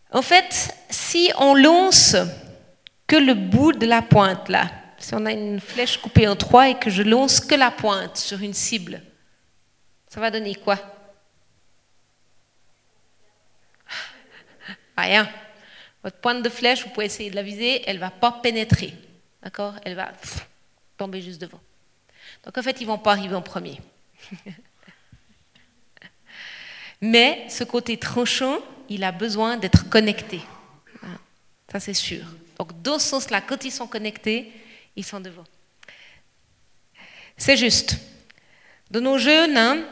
[0.09, 2.15] En fait, si on lance
[3.05, 6.69] que le bout de la pointe là, si on a une flèche coupée en trois
[6.69, 9.03] et que je lance que la pointe sur une cible,
[10.07, 10.79] ça va donner quoi?
[14.97, 15.29] Rien.
[16.03, 18.95] Votre pointe de flèche, vous pouvez essayer de la viser, elle ne va pas pénétrer.
[19.43, 19.75] D'accord?
[19.85, 20.11] Elle va
[20.97, 21.61] tomber juste devant.
[22.43, 23.79] Donc en fait, ils ne vont pas arriver en premier.
[27.01, 30.41] Mais ce côté tranchant, il a besoin d'être connecté.
[31.71, 32.23] Ça, c'est sûr.
[32.57, 34.51] Donc, dans ce sens-là, quand ils sont connectés,
[34.95, 35.43] ils sont devant.
[37.35, 37.97] C'est juste.
[38.91, 39.83] De nos jeunes, hein,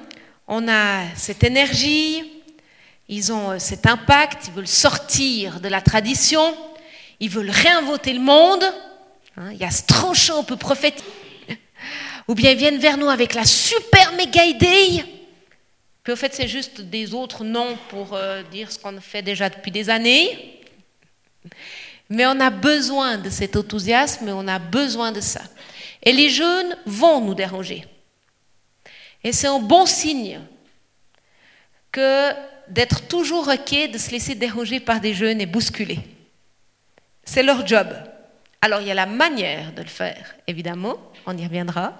[0.47, 2.43] on a cette énergie,
[3.09, 6.55] ils ont euh, cet impact, ils veulent sortir de la tradition,
[7.19, 8.63] ils veulent réinventer le monde.
[9.37, 11.03] Hein, il y a ce tranchant, on peut prophétiser.
[12.27, 15.03] Ou bien ils viennent vers nous avec la super méga idée.
[16.03, 19.49] Puis au fait, c'est juste des autres noms pour euh, dire ce qu'on fait déjà
[19.49, 20.59] depuis des années.
[22.09, 25.41] Mais on a besoin de cet enthousiasme on a besoin de ça.
[26.03, 27.85] Et les jeunes vont nous déranger.
[29.23, 30.41] Et c'est un bon signe
[31.91, 32.31] que
[32.67, 35.99] d'être toujours OK, de se laisser déranger par des jeunes et bousculer.
[37.23, 37.87] C'est leur job.
[38.61, 40.95] Alors il y a la manière de le faire, évidemment,
[41.25, 41.93] on y reviendra,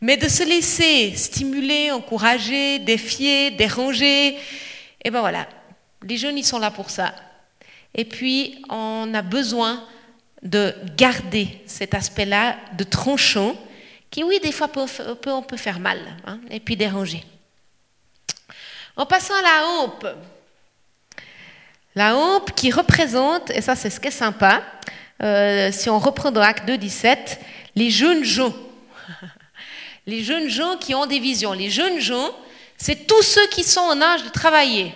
[0.00, 4.38] mais de se laisser stimuler, encourager, défier, déranger, et
[5.06, 5.48] eh ben voilà,
[6.02, 7.14] les jeunes ils sont là pour ça.
[7.94, 9.82] Et puis, on a besoin
[10.42, 13.56] de garder cet aspect-là de tranchant,
[14.10, 14.86] qui, oui, des fois, peut,
[15.26, 17.24] on peut faire mal, hein, et puis déranger.
[18.96, 20.06] En passant à la hampe.
[21.94, 24.62] La hampe qui représente, et ça c'est ce qui est sympa,
[25.22, 27.40] euh, si on reprend dans Acte 2, 17,
[27.74, 28.54] les jeunes gens.
[30.06, 31.52] Les jeunes gens qui ont des visions.
[31.52, 32.30] Les jeunes gens,
[32.76, 34.94] c'est tous ceux qui sont en âge de travailler.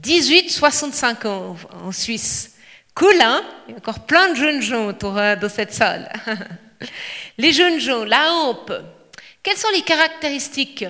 [0.00, 2.56] 18-65 ans en Suisse.
[2.94, 3.42] Cool, hein?
[3.66, 6.12] Il y a encore plein de jeunes gens autour de cette salle.
[7.38, 8.72] les jeunes gens, la hampe.
[9.42, 10.84] Quelles sont les caractéristiques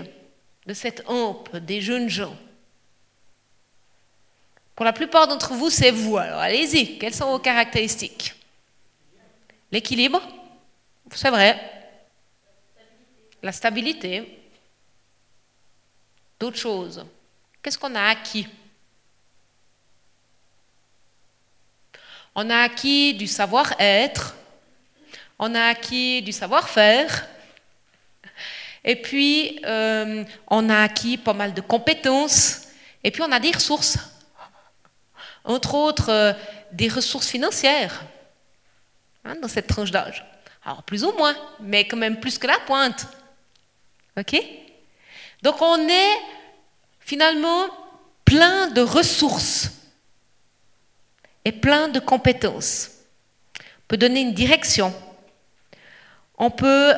[0.67, 2.37] de cette hampe des jeunes gens?
[4.75, 6.17] Pour la plupart d'entre vous, c'est vous.
[6.17, 8.35] Alors allez-y, quelles sont vos caractéristiques?
[9.71, 10.23] L'équilibre,
[11.15, 11.78] c'est vrai.
[13.43, 14.43] La stabilité.
[16.39, 17.05] D'autres choses.
[17.63, 18.47] Qu'est-ce qu'on a acquis?
[22.35, 24.37] On a acquis du savoir-être,
[25.41, 27.27] on a acquis du savoir-faire,
[28.85, 32.69] et puis euh, on a acquis pas mal de compétences,
[33.03, 33.99] et puis on a des ressources,
[35.43, 36.33] entre autres euh,
[36.71, 38.05] des ressources financières
[39.25, 40.25] hein, dans cette tranche d'âge.
[40.65, 43.07] Alors plus ou moins, mais quand même plus que la pointe.
[45.43, 46.17] Donc on est
[47.01, 47.69] finalement
[48.25, 49.71] plein de ressources
[51.45, 52.91] et plein de compétences.
[53.59, 54.95] On peut donner une direction.
[56.37, 56.93] On peut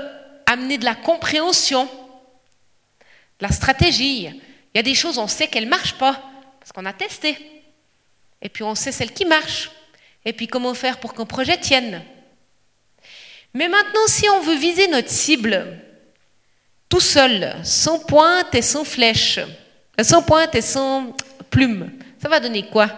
[0.47, 4.25] amener de la compréhension, de la stratégie.
[4.25, 6.21] Il y a des choses, on sait qu'elles ne marchent pas,
[6.59, 7.39] parce qu'on a testé.
[8.43, 9.71] Et puis on sait celles qui marchent.
[10.25, 12.03] Et puis comment faire pour qu'un projet tienne.
[13.55, 15.81] Mais maintenant, si on veut viser notre cible
[16.91, 19.39] tout seul, sans pointe et sans flèche,
[20.03, 21.17] sans pointe et sans
[21.49, 22.89] plume, ça va donner quoi?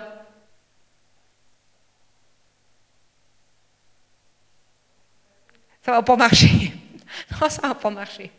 [5.85, 6.73] Ça va pas marcher.
[7.31, 8.31] Non, ça va pas marcher.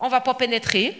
[0.00, 0.96] On va pas pénétrer.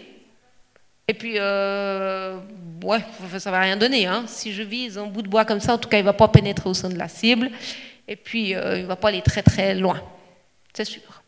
[1.07, 2.37] Et puis, euh,
[2.83, 3.03] ouais,
[3.39, 4.05] ça va rien donner.
[4.05, 4.25] Hein.
[4.27, 6.27] Si je vise un bout de bois comme ça, en tout cas, il va pas
[6.27, 7.49] pénétrer au sein de la cible.
[8.07, 9.99] Et puis, euh, il va pas aller très très loin.
[10.73, 11.22] C'est sûr.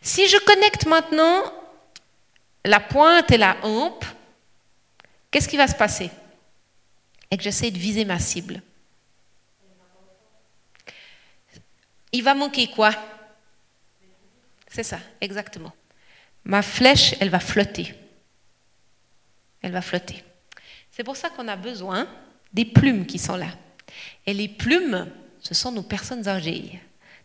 [0.00, 1.52] Si je connecte maintenant
[2.64, 4.04] la pointe et la hampe,
[5.30, 6.10] qu'est-ce qui va se passer?
[7.30, 8.62] Et que j'essaie de viser ma cible.
[12.12, 12.92] Il va manquer quoi?
[14.70, 15.72] C'est ça, exactement.
[16.44, 17.94] Ma flèche, elle va flotter.
[19.60, 20.24] Elle va flotter.
[20.90, 22.08] C'est pour ça qu'on a besoin
[22.52, 23.48] des plumes qui sont là.
[24.26, 26.80] Et les plumes, ce sont nos personnes âgées,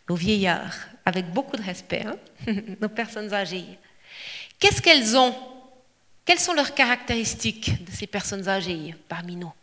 [0.10, 0.76] nos vieillards,
[1.06, 2.18] avec beaucoup de respect, hein.
[2.82, 3.66] nos personnes âgées.
[4.60, 5.36] Qu'est-ce qu'elles ont?
[6.26, 9.54] Quelles sont leurs caractéristiques de ces personnes âgées parmi nous?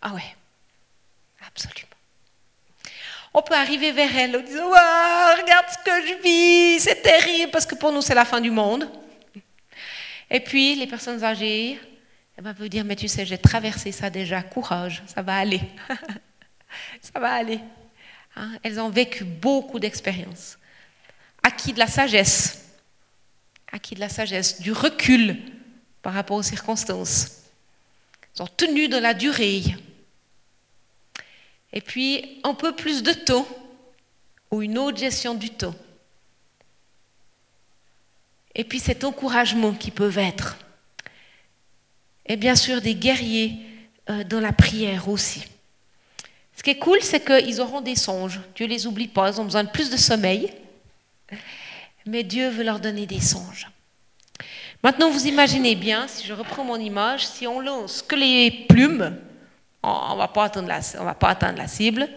[0.00, 0.36] Ah ouais,
[1.46, 1.96] absolument
[3.36, 7.66] on peut arriver vers elle en disant Regarde ce que je vis, c'est terrible, parce
[7.66, 8.88] que pour nous, c'est la fin du monde.
[10.30, 11.78] Et puis, les personnes âgées,
[12.34, 15.60] elles peuvent dire Mais tu sais, j'ai traversé ça déjà, courage, ça va aller.
[17.00, 17.60] ça va aller.
[18.36, 20.58] Hein, elles ont vécu beaucoup d'expériences,
[21.42, 22.76] acquis de la sagesse,
[23.72, 25.36] acquis de la sagesse, du recul
[26.02, 27.42] par rapport aux circonstances.
[28.34, 29.62] Elles ont tenu de la durée.
[31.72, 33.46] Et puis, un peu plus de taux
[34.50, 35.74] ou une autre gestion du taux.
[38.54, 40.56] Et puis cet encouragement qui peuvent être.
[42.24, 43.54] Et bien sûr des guerriers
[44.08, 45.44] euh, dans la prière aussi.
[46.56, 48.40] Ce qui est cool, c'est qu'ils auront des songes.
[48.54, 50.52] Dieu les oublie pas, ils ont besoin de plus de sommeil.
[52.06, 53.68] Mais Dieu veut leur donner des songes.
[54.82, 59.16] Maintenant, vous imaginez bien, si je reprends mon image, si on lance que les plumes,
[59.82, 62.08] on ne va, pas atteindre la, cible.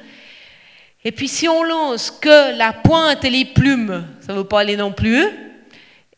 [1.04, 4.60] Et puis si on lance que la pointe et les plumes, ça ne va pas
[4.62, 5.28] aller non plus.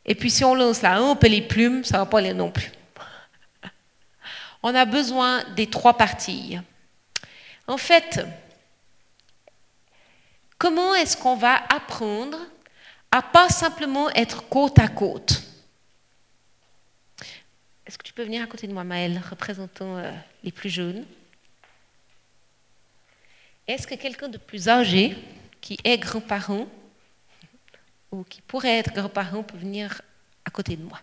[0.05, 2.33] Et puis si on lance la hampe et les plumes, ça ne va pas aller
[2.33, 2.71] non plus.
[4.63, 6.57] On a besoin des trois parties.
[7.67, 8.25] En fait,
[10.57, 12.37] comment est-ce qu'on va apprendre
[13.11, 15.43] à pas simplement être côte à côte?
[17.85, 20.11] Est-ce que tu peux venir à côté de moi, Maëlle, représentant euh,
[20.43, 21.05] les plus jeunes?
[23.67, 25.17] Est-ce que quelqu'un de plus âgé,
[25.59, 26.67] qui est grand-parent,
[28.11, 30.01] ou qui pourrait être grand-parent, peut venir
[30.45, 31.01] à côté de moi?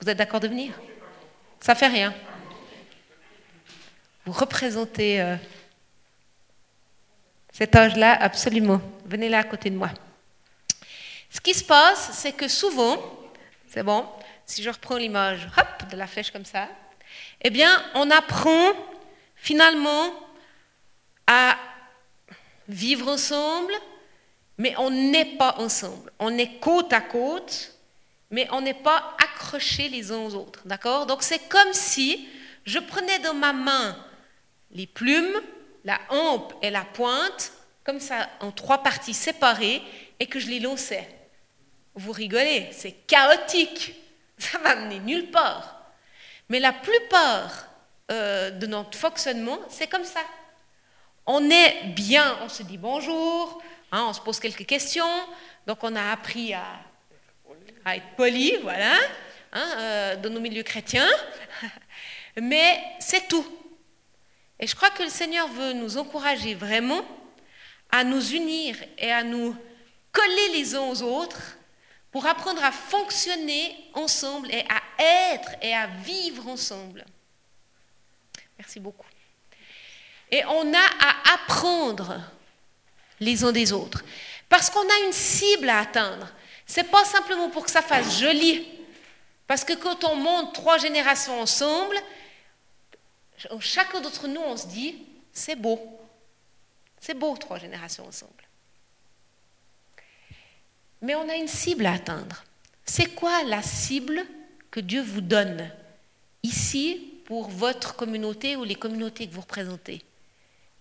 [0.00, 0.78] Vous êtes d'accord de venir?
[1.60, 2.14] Ça fait rien.
[4.26, 5.36] Vous représentez euh,
[7.52, 8.80] cet âge-là absolument.
[9.04, 9.90] Venez là à côté de moi.
[11.30, 12.96] Ce qui se passe, c'est que souvent,
[13.68, 14.06] c'est bon,
[14.46, 16.68] si je reprends l'image, hop, de la flèche comme ça,
[17.42, 18.72] eh bien, on apprend
[19.36, 20.14] finalement
[21.26, 21.58] à
[22.66, 23.74] vivre ensemble,
[24.56, 26.10] mais on n'est pas ensemble.
[26.18, 27.74] On est côte à côte,
[28.30, 30.62] mais on n'est pas accrochés les uns aux autres.
[30.64, 31.04] D'accord?
[31.04, 32.26] Donc c'est comme si
[32.64, 33.96] je prenais dans ma main
[34.74, 35.40] les plumes
[35.84, 37.52] la hampe et la pointe,
[37.84, 39.82] comme ça, en trois parties séparées,
[40.18, 41.08] et que je les lançais.
[41.94, 43.94] Vous rigolez, c'est chaotique.
[44.38, 45.92] Ça va mener nulle part.
[46.48, 47.68] Mais la plupart
[48.10, 50.20] euh, de notre fonctionnement, c'est comme ça.
[51.26, 53.62] On est bien, on se dit bonjour,
[53.92, 55.08] hein, on se pose quelques questions,
[55.66, 56.64] donc on a appris à,
[57.94, 58.94] être poli, voilà,
[59.52, 61.08] hein, euh, dans nos milieux chrétiens,
[62.36, 63.46] mais c'est tout.
[64.64, 67.04] Et je crois que le Seigneur veut nous encourager vraiment
[67.92, 69.54] à nous unir et à nous
[70.10, 71.58] coller les uns aux autres
[72.10, 74.80] pour apprendre à fonctionner ensemble et à
[75.28, 77.04] être et à vivre ensemble.
[78.56, 79.06] Merci beaucoup.
[80.30, 82.22] Et on a à apprendre
[83.20, 84.02] les uns des autres.
[84.48, 86.32] Parce qu'on a une cible à atteindre.
[86.66, 88.66] Ce n'est pas simplement pour que ça fasse joli.
[89.46, 91.98] Parce que quand on monte trois générations ensemble,
[93.60, 95.80] chacun d'entre nous, on se dit, c'est beau.
[97.00, 98.32] C'est beau, trois générations ensemble.
[101.02, 102.44] Mais on a une cible à atteindre.
[102.84, 104.24] C'est quoi la cible
[104.70, 105.70] que Dieu vous donne
[106.42, 110.02] ici pour votre communauté ou les communautés que vous représentez?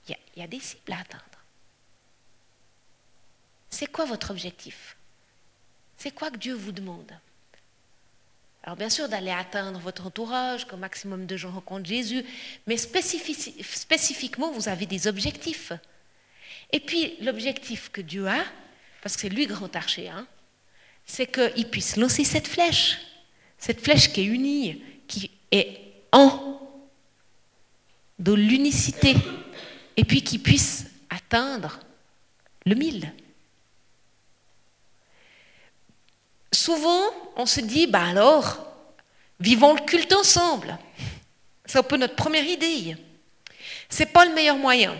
[0.07, 1.23] Il y, a des cibles à atteindre.
[3.69, 4.97] C'est quoi votre objectif?
[5.97, 7.11] C'est quoi que Dieu vous demande?
[8.63, 12.23] Alors bien sûr d'aller atteindre votre entourage, qu'un maximum de gens rencontrent Jésus,
[12.65, 15.73] mais spécifiquement, vous avez des objectifs.
[16.71, 18.41] Et puis l'objectif que Dieu a,
[19.01, 20.11] parce que c'est lui grand archer,
[21.05, 22.99] c'est qu'il puisse lancer cette flèche,
[23.57, 25.81] cette flèche qui est unie, qui est
[26.13, 26.61] en,
[28.17, 29.13] de l'unicité,
[29.97, 31.79] et puis qui puisse atteindre
[32.65, 33.11] le mille.
[36.53, 37.01] Souvent,
[37.35, 38.65] on se dit, bah alors,
[39.39, 40.77] vivons le culte ensemble.
[41.65, 42.95] C'est un peu notre première idée.
[43.89, 44.95] Ce n'est pas le meilleur moyen,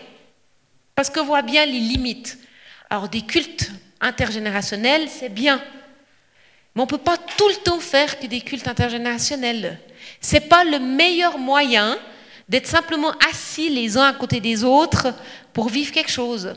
[0.96, 2.40] parce qu'on voit bien les limites.
[2.90, 5.64] Alors, des cultes intergénérationnel, c'est bien.
[6.76, 9.80] Mais on peut pas tout le temps faire que des cultes intergénérationnels.
[10.22, 11.98] Ce n'est pas le meilleur moyen
[12.50, 15.14] d'être simplement assis les uns à côté des autres
[15.54, 16.56] pour vivre quelque chose.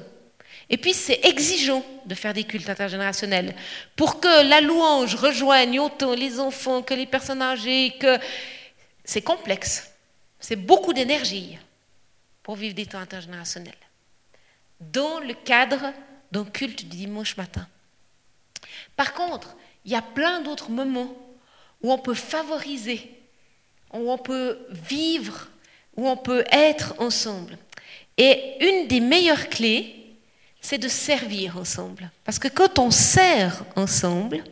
[0.69, 3.55] Et puis c'est exigeant de faire des cultes intergénérationnels.
[3.95, 8.19] Pour que la louange rejoigne autant les enfants que les personnes âgées, que
[9.05, 9.93] c'est complexe.
[10.41, 11.59] C'est beaucoup d'énergie
[12.43, 13.75] pour vivre des temps intergénérationnels.
[14.81, 15.93] Dans le cadre
[16.33, 17.67] d'un culte du dimanche matin.
[18.97, 21.15] Par contre, il y a plein d'autres moments
[21.83, 23.11] où on peut favoriser,
[23.93, 25.49] où on peut vivre,
[25.97, 27.57] où on peut être ensemble.
[28.19, 30.06] Et une des meilleures clés,
[30.67, 32.11] c'est de servir ensemble.
[32.25, 34.43] Parce que quand on sert ensemble,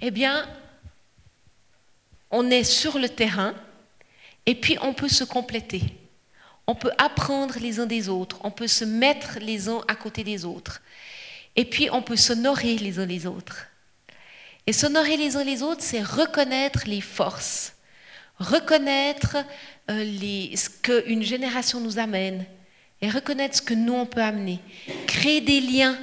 [0.00, 0.48] eh bien,
[2.30, 3.54] on est sur le terrain
[4.46, 5.82] et puis on peut se compléter.
[6.66, 10.24] On peut apprendre les uns des autres, on peut se mettre les uns à côté
[10.24, 10.80] des autres.
[11.54, 13.66] Et puis on peut s'honorer les uns les autres.
[14.66, 17.74] Et s'honorer les uns les autres, c'est reconnaître les forces,
[18.38, 19.36] reconnaître
[19.90, 20.02] euh,
[20.54, 22.46] ce qu'une génération nous amène
[23.02, 24.58] et reconnaître ce que nous on peut amener.
[25.06, 25.96] Créer des liens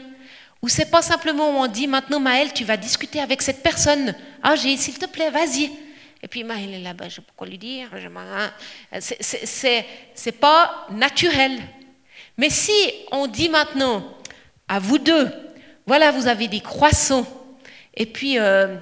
[0.62, 4.16] où c'est pas simplement où on dit maintenant Maëlle, tu vas discuter avec cette personne.
[4.42, 5.70] Ah, j'ai, s'il te plaît, vas-y.
[6.24, 7.90] Et puis, il est là-bas, je sais pas quoi lui dire.
[9.00, 11.60] C'est pas naturel.
[12.38, 12.74] Mais si
[13.12, 14.04] on dit maintenant
[14.68, 15.32] à vous deux,
[15.86, 17.26] voilà, vous avez des croissants,
[17.96, 18.76] et puis euh,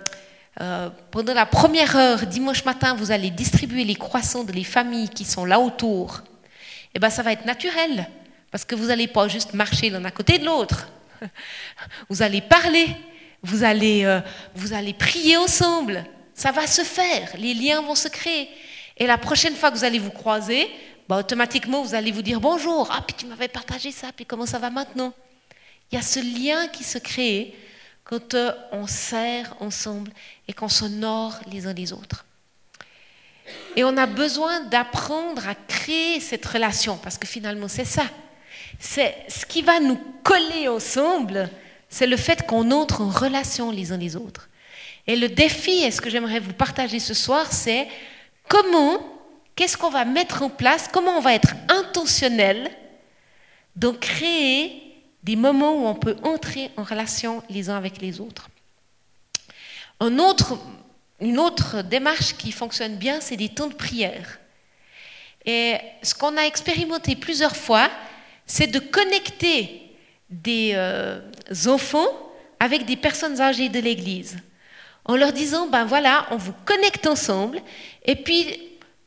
[0.60, 5.10] euh, pendant la première heure, dimanche matin, vous allez distribuer les croissants de les familles
[5.10, 6.22] qui sont là autour,
[6.96, 8.10] eh bien ça va être naturel,
[8.50, 10.88] parce que vous n'allez pas juste marcher l'un à côté de l'autre.
[12.10, 12.88] Vous allez parler,
[13.42, 14.20] vous allez, euh,
[14.54, 18.50] vous allez prier ensemble, ça va se faire, les liens vont se créer.
[18.98, 20.70] Et la prochaine fois que vous allez vous croiser,
[21.08, 24.46] bah, automatiquement, vous allez vous dire bonjour, ah, puis tu m'avais partagé ça, puis comment
[24.46, 25.14] ça va maintenant?
[25.92, 27.56] Il y a ce lien qui se crée
[28.04, 30.12] quand euh, on sert ensemble
[30.48, 32.26] et qu'on s'honore les uns les autres.
[33.76, 38.06] Et on a besoin d'apprendre à créer cette relation, parce que finalement, c'est ça.
[38.80, 41.50] C'est ce qui va nous coller ensemble,
[41.90, 44.50] c'est le fait qu'on entre en relation les uns les autres.
[45.08, 47.88] Et le défi, et ce que j'aimerais vous partager ce soir, c'est
[48.48, 49.06] comment,
[49.56, 52.72] qu'est-ce qu'on va mettre en place, comment on va être intentionnel
[53.76, 54.82] dans créer
[55.24, 58.50] des moments où on peut entrer en relation les uns avec les autres.
[61.20, 64.40] Une autre démarche qui fonctionne bien, c'est des temps de prière.
[65.46, 67.90] Et ce qu'on a expérimenté plusieurs fois,
[68.46, 69.82] c'est de connecter
[70.30, 71.20] des euh,
[71.68, 72.08] enfants
[72.60, 74.38] avec des personnes âgées de l'Église.
[75.06, 77.62] En leur disant, ben voilà, on vous connecte ensemble,
[78.06, 78.60] et puis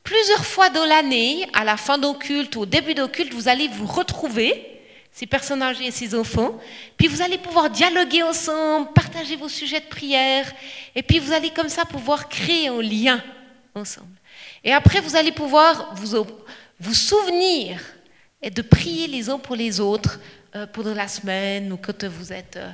[0.05, 3.67] plusieurs fois dans l'année, à la fin d'un culte au début d'un culte, vous allez
[3.69, 4.78] vous retrouver,
[5.19, 6.61] ces personnes âgées et ces enfants,
[6.97, 10.49] puis vous allez pouvoir dialoguer ensemble, partager vos sujets de prière,
[10.95, 13.21] et puis vous allez comme ça pouvoir créer un lien
[13.75, 14.15] ensemble.
[14.63, 16.25] Et après, vous allez pouvoir vous,
[16.79, 17.81] vous souvenir
[18.41, 20.21] et de prier les uns pour les autres
[20.55, 22.71] euh, pendant la semaine ou quand vous êtes euh,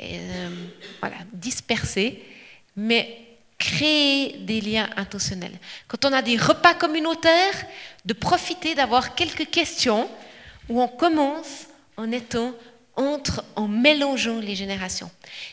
[0.00, 0.48] euh,
[0.98, 2.24] voilà, dispersés.
[2.76, 3.20] Mais
[3.56, 5.56] créer des liens intentionnels.
[5.86, 7.66] Quand on a des repas communautaires,
[8.04, 10.10] de profiter d'avoir quelques questions
[10.68, 12.54] où on commence en étant
[12.96, 15.10] entre, en mélangeant les générations.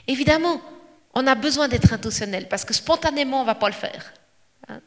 [0.07, 0.61] Évidemment,
[1.13, 4.13] on a besoin d'être intentionnel parce que spontanément, on ne va pas le faire.
[4.69, 4.79] Hein,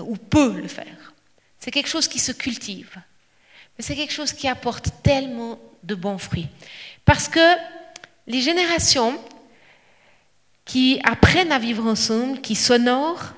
[0.00, 1.12] ou peut le faire.
[1.58, 2.96] C'est quelque chose qui se cultive.
[3.76, 6.48] Mais c'est quelque chose qui apporte tellement de bons fruits.
[7.04, 7.56] Parce que
[8.26, 9.18] les générations
[10.64, 13.34] qui apprennent à vivre ensemble, qui s'honorent,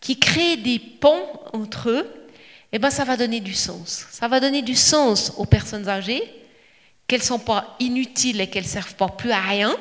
[0.00, 2.20] qui créent des ponts entre eux,
[2.72, 4.06] eh ben, ça va donner du sens.
[4.10, 6.22] Ça va donner du sens aux personnes âgées,
[7.10, 9.76] qu'elles ne sont pas inutiles et qu'elles ne servent pas plus à rien.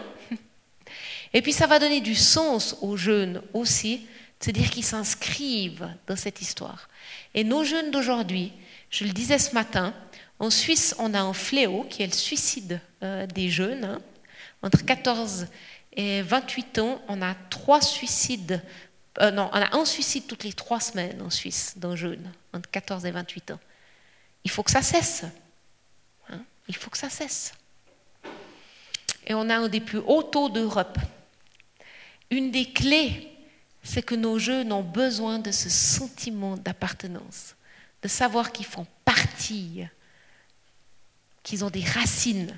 [1.36, 4.08] Et puis ça va donner du sens aux jeunes aussi,
[4.40, 6.90] c'est-à-dire qu'ils s'inscrivent dans cette histoire.
[7.36, 8.52] Et nos jeunes d'aujourd'hui,
[8.90, 9.94] je le disais ce matin,
[10.40, 13.86] en Suisse, on a un fléau qui est le suicide euh, des jeunes.
[13.86, 14.02] Hein.
[14.64, 15.50] Entre 14
[15.96, 18.64] et 28 ans, on a trois suicides.
[19.22, 22.72] Euh, non, on a un suicide toutes les trois semaines en Suisse d'un jeune, entre
[22.72, 23.60] 14 et 28 ans.
[24.46, 25.26] Il faut que ça cesse.
[26.70, 27.52] Il faut que ça cesse.
[29.28, 30.98] Et on a un des plus hauts taux d'Europe.
[32.32, 33.30] Une des clés,
[33.84, 37.56] c'est que nos jeunes ont besoin de ce sentiment d'appartenance,
[38.02, 39.84] de savoir qu'ils font partie,
[41.44, 42.56] qu'ils ont des racines.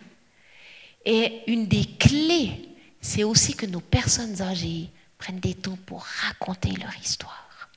[1.04, 6.72] Et une des clés c'est aussi que nos personnes âgées prennent des temps pour raconter
[6.72, 7.70] leur histoire.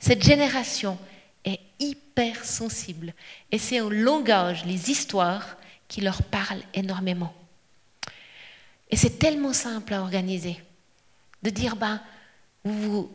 [0.00, 0.98] Cette génération
[1.44, 3.14] est hyper sensible
[3.50, 5.56] et c'est un langage, les histoires,
[5.88, 7.34] qui leur parlent énormément.
[8.90, 10.62] Et c'est tellement simple à organiser
[11.42, 12.00] de dire, ben,
[12.64, 13.10] vous,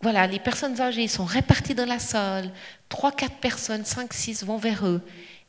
[0.00, 2.50] voilà, les personnes âgées sont réparties dans la salle,
[2.88, 5.02] trois, quatre personnes, cinq, six vont vers eux,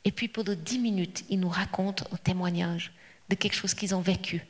[0.04, 2.92] et puis pendant dix minutes, ils nous racontent un témoignage
[3.30, 4.46] de quelque chose qu'ils ont vécu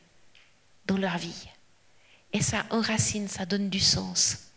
[0.88, 1.48] dans leur vie.
[2.34, 4.52] Et ça enracine, ça donne du sens.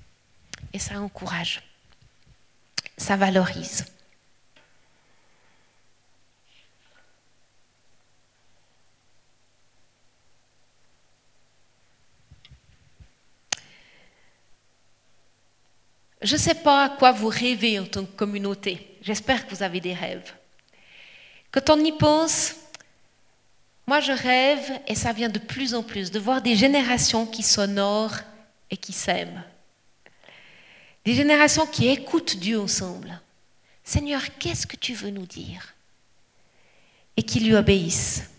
[0.73, 1.63] Et ça encourage.
[2.97, 3.84] Ça valorise.
[16.24, 18.97] Je ne sais pas à quoi vous rêvez en tant que communauté.
[19.03, 20.32] J'espère que vous avez des rêves.
[21.53, 22.55] Quand on y pense,
[23.86, 27.42] moi, je rêve, et ça vient de plus en plus, de voir des générations qui
[27.42, 28.20] s'honorent
[28.70, 29.45] et qui s'aiment.
[31.05, 33.21] Des générations qui écoutent Dieu ensemble.
[33.83, 35.75] Seigneur, qu'est-ce que tu veux nous dire?
[37.17, 38.31] Et qui lui obéissent.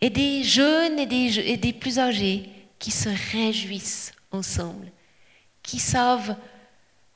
[0.00, 4.90] Et des jeunes et des, plus âgés qui se réjouissent ensemble,
[5.62, 6.36] qui savent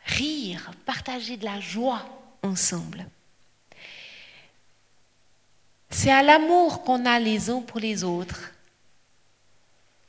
[0.05, 2.05] rire, partager de la joie
[2.43, 3.07] ensemble.
[5.91, 8.53] C'est à l'amour qu'on a les uns pour les autres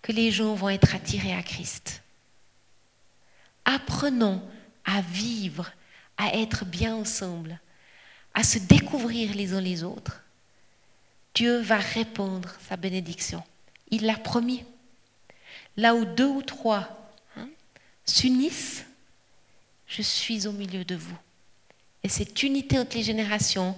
[0.01, 2.01] que les gens vont être attirés à Christ.
[3.67, 4.41] Apprenons
[4.85, 5.69] à vivre,
[6.15, 7.59] à être bien ensemble,
[8.33, 10.23] à se découvrir les uns les autres.
[11.35, 13.43] Dieu va répondre sa bénédiction.
[13.91, 14.63] Il l'a promis.
[15.75, 17.49] Là où deux ou trois hein,
[18.05, 18.85] s'unissent,
[19.85, 21.17] je suis au milieu de vous.
[22.03, 23.77] Et cette unité entre les générations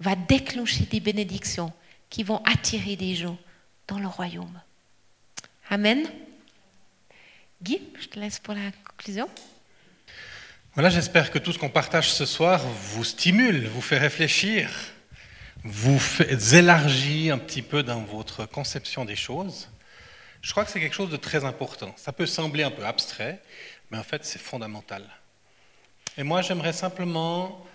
[0.00, 1.72] va déclencher des bénédictions
[2.10, 3.38] qui vont attirer des gens
[3.88, 4.60] dans le royaume.
[5.70, 6.06] Amen.
[7.62, 8.70] Guy, je te laisse pour la
[10.74, 14.70] Voilà, j'espère que tout ce qu'on partage ce soir vous stimule, vous fait réfléchir,
[15.64, 19.68] vous fait élargir un petit peu dans votre conception des choses.
[20.42, 21.92] Je crois que c'est quelque chose de très important.
[21.96, 23.42] Ça peut sembler un peu abstrait,
[23.90, 25.04] mais en fait c'est fondamental.
[26.16, 27.66] Et moi j'aimerais simplement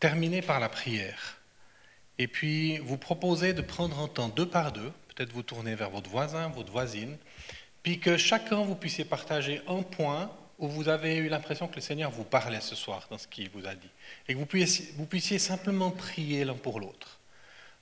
[0.00, 1.38] terminer par la prière.
[2.18, 5.90] Et puis, vous proposez de prendre un temps deux par deux, peut-être vous tourner vers
[5.90, 7.16] votre voisin, votre voisine,
[7.82, 11.80] puis que chacun vous puissiez partager un point où vous avez eu l'impression que le
[11.80, 13.90] Seigneur vous parlait ce soir dans ce qu'il vous a dit.
[14.26, 17.18] Et que vous puissiez, simplement prier l'un pour l'autre.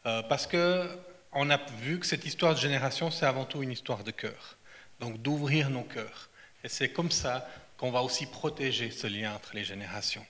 [0.04, 0.88] Euh, parce que
[1.32, 4.56] on a vu que cette histoire de génération, c'est avant tout une histoire de cœur.
[5.00, 6.30] Donc d'ouvrir nos cœurs.
[6.64, 10.24] Et c'est comme ça qu'on va aussi protéger ce lien entre les générations.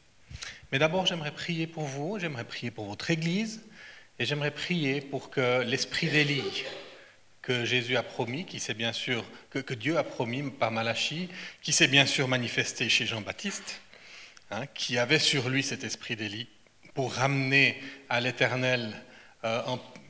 [0.73, 3.63] Mais d'abord, j'aimerais prier pour vous, j'aimerais prier pour votre Église,
[4.19, 6.65] et j'aimerais prier pour que l'esprit d'Élie,
[7.47, 11.29] que Jésus a promis, qui s'est bien sûr, que, Dieu a promis par Malachie,
[11.63, 13.81] qui s'est bien sûr manifesté chez Jean-Baptiste,
[14.51, 16.49] hein, qui avait sur lui cet esprit d'Élie,
[16.93, 19.01] pour ramener à l'Éternel
[19.45, 19.63] euh,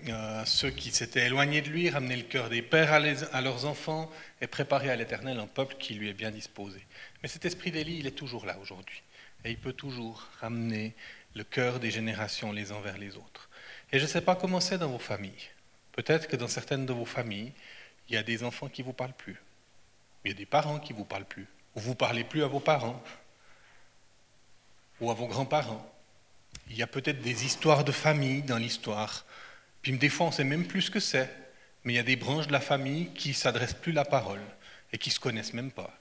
[0.08, 4.10] euh, ceux qui s'étaient éloignés de lui, ramener le cœur des pères à, leurs enfants
[4.40, 6.80] et préparer à l'Éternel un peuple qui lui est bien disposé.
[7.22, 9.02] Mais cet esprit d'Élie, il est toujours là aujourd'hui.
[9.44, 10.94] Et il peut toujours ramener
[11.34, 13.50] le cœur des générations les uns vers les autres.
[13.92, 15.50] Et je ne sais pas comment c'est dans vos familles.
[15.96, 17.52] Peut-être que dans certaines de vos familles,
[18.08, 19.40] il y a des enfants qui ne vous parlent plus.
[20.24, 21.46] Il y a des parents qui ne vous parlent plus.
[21.74, 23.02] Ou vous ne parlez plus à vos parents.
[25.00, 25.84] Ou à vos grands-parents.
[26.68, 29.24] Il y a peut-être des histoires de famille dans l'histoire.
[29.82, 31.30] Puis des fois, on ne sait même plus ce que c'est.
[31.84, 34.40] Mais il y a des branches de la famille qui ne s'adressent plus la parole
[34.92, 35.96] et qui ne se connaissent même pas.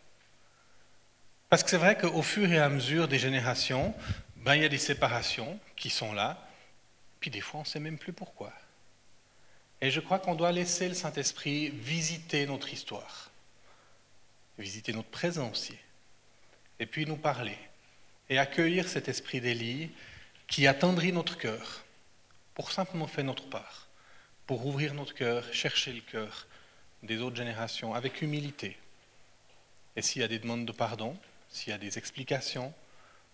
[1.49, 3.93] Parce que c'est vrai qu'au fur et à mesure des générations,
[4.37, 6.37] ben, il y a des séparations qui sont là,
[7.19, 8.51] puis des fois on ne sait même plus pourquoi.
[9.81, 13.29] Et je crois qu'on doit laisser le Saint-Esprit visiter notre histoire,
[14.57, 15.75] visiter notre présent aussi,
[16.79, 17.57] et puis nous parler,
[18.29, 19.91] et accueillir cet esprit d'Élie
[20.47, 21.83] qui attendrit notre cœur
[22.53, 23.87] pour simplement faire notre part,
[24.47, 26.47] pour ouvrir notre cœur, chercher le cœur
[27.03, 28.77] des autres générations avec humilité.
[29.95, 31.17] Et s'il y a des demandes de pardon,
[31.49, 32.73] s'il y a des explications,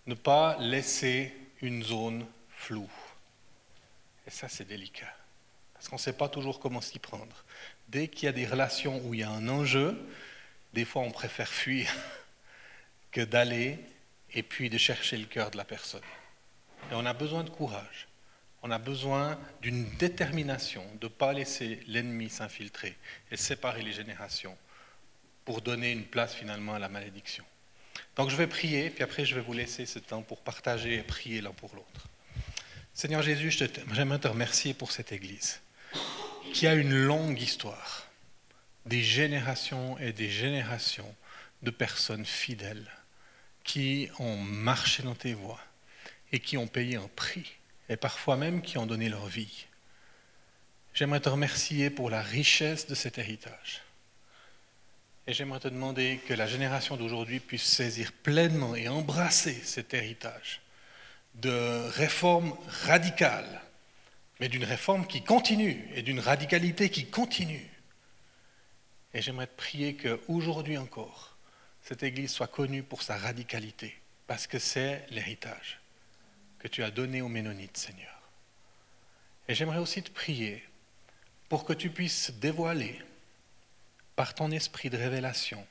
[0.06, 2.90] ne pas laisser une zone floue.
[4.26, 5.14] Et ça, c'est délicat,
[5.82, 7.44] parce qu'on ne sait pas toujours comment s'y prendre.
[7.88, 9.98] Dès qu'il y a des relations où il y a un enjeu,
[10.74, 11.92] des fois on préfère fuir
[13.10, 13.80] que d'aller
[14.32, 16.04] et puis de chercher le cœur de la personne.
[16.92, 18.06] Et on a besoin de courage.
[18.62, 22.96] On a besoin d'une détermination de ne pas laisser l'ennemi s'infiltrer
[23.32, 24.56] et séparer les générations
[25.44, 27.44] pour donner une place finalement à la malédiction.
[28.14, 31.02] Donc je vais prier, puis après je vais vous laisser ce temps pour partager et
[31.02, 32.06] prier l'un pour l'autre.
[32.94, 35.60] Seigneur Jésus, j'aimerais te remercier pour cette Église
[36.52, 38.06] qui a une longue histoire,
[38.86, 41.14] des générations et des générations
[41.62, 42.90] de personnes fidèles
[43.64, 45.60] qui ont marché dans tes voies
[46.32, 47.52] et qui ont payé un prix,
[47.88, 49.66] et parfois même qui ont donné leur vie.
[50.94, 53.82] J'aimerais te remercier pour la richesse de cet héritage.
[55.26, 60.60] Et j'aimerais te demander que la génération d'aujourd'hui puisse saisir pleinement et embrasser cet héritage
[61.34, 63.62] de réforme radicale,
[64.42, 67.70] mais d'une réforme qui continue et d'une radicalité qui continue.
[69.14, 71.36] Et j'aimerais te prier qu'aujourd'hui encore,
[71.80, 75.78] cette Église soit connue pour sa radicalité, parce que c'est l'héritage
[76.58, 78.20] que tu as donné aux Ménonites, Seigneur.
[79.46, 80.64] Et j'aimerais aussi te prier
[81.48, 83.00] pour que tu puisses dévoiler
[84.16, 85.64] par ton esprit de révélation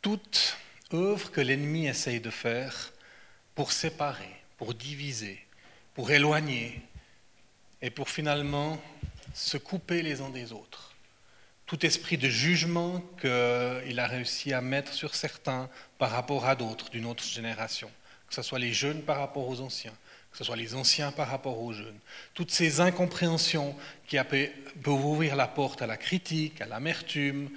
[0.00, 0.56] toute
[0.92, 2.92] œuvre que l'ennemi essaye de faire
[3.56, 5.44] pour séparer, pour diviser,
[5.94, 6.80] pour éloigner
[7.82, 8.80] et pour finalement
[9.34, 10.94] se couper les uns des autres.
[11.66, 15.68] Tout esprit de jugement qu'il a réussi à mettre sur certains
[15.98, 17.90] par rapport à d'autres d'une autre génération,
[18.28, 19.94] que ce soit les jeunes par rapport aux anciens,
[20.32, 21.98] que ce soit les anciens par rapport aux jeunes.
[22.34, 23.76] Toutes ces incompréhensions
[24.06, 27.50] qui peuvent ouvrir la porte à la critique, à l'amertume,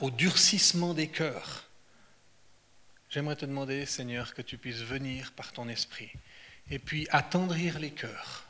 [0.00, 1.68] au durcissement des cœurs.
[3.10, 6.12] J'aimerais te demander, Seigneur, que tu puisses venir par ton esprit
[6.70, 8.47] et puis attendrir les cœurs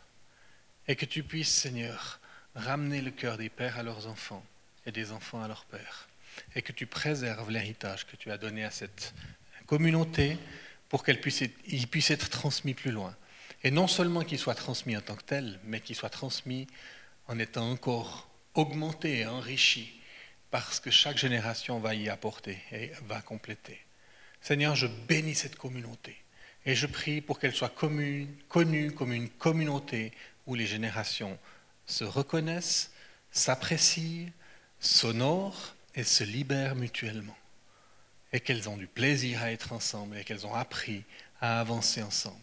[0.89, 2.19] et que tu puisses, Seigneur,
[2.55, 4.45] ramener le cœur des pères à leurs enfants
[4.87, 6.09] et des enfants à leurs pères
[6.55, 9.15] et que tu préserves l'héritage que tu as donné à cette
[9.67, 10.39] communauté
[10.89, 11.43] pour qu'il puisse,
[11.91, 13.15] puisse être transmis plus loin.
[13.65, 16.67] Et non seulement qu'il soit transmis en tant que tel, mais qu'il soit transmis
[17.27, 20.01] en étant encore augmenté et enrichi,
[20.51, 23.79] parce que chaque génération va y apporter et va compléter.
[24.41, 26.17] Seigneur, je bénis cette communauté
[26.65, 30.13] et je prie pour qu'elle soit connue comme une communauté
[30.49, 31.39] où les générations
[31.87, 32.91] se reconnaissent,
[33.31, 34.33] s'apprécient,
[34.81, 37.37] s'honorent et se libèrent mutuellement.
[38.33, 41.05] Et qu'elles ont du plaisir à être ensemble et qu'elles ont appris
[41.41, 42.37] à avancer ensemble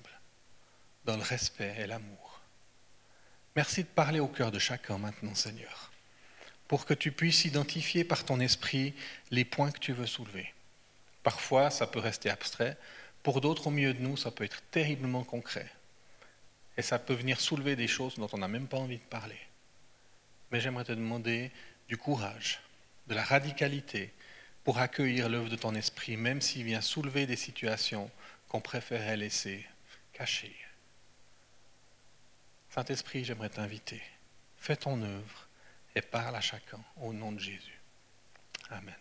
[1.03, 2.41] dans le respect et l'amour.
[3.55, 5.91] Merci de parler au cœur de chacun maintenant, Seigneur,
[6.67, 8.93] pour que tu puisses identifier par ton esprit
[9.31, 10.53] les points que tu veux soulever.
[11.23, 12.77] Parfois, ça peut rester abstrait,
[13.23, 15.71] pour d'autres au milieu de nous, ça peut être terriblement concret.
[16.77, 19.39] Et ça peut venir soulever des choses dont on n'a même pas envie de parler.
[20.51, 21.51] Mais j'aimerais te demander
[21.87, 22.59] du courage,
[23.07, 24.13] de la radicalité
[24.63, 28.09] pour accueillir l'œuvre de ton esprit, même s'il vient soulever des situations
[28.49, 29.65] qu'on préférait laisser
[30.13, 30.55] cachées.
[32.69, 34.01] Saint-Esprit, j'aimerais t'inviter.
[34.57, 35.47] Fais ton œuvre
[35.95, 37.79] et parle à chacun au nom de Jésus.
[38.69, 38.95] Amen.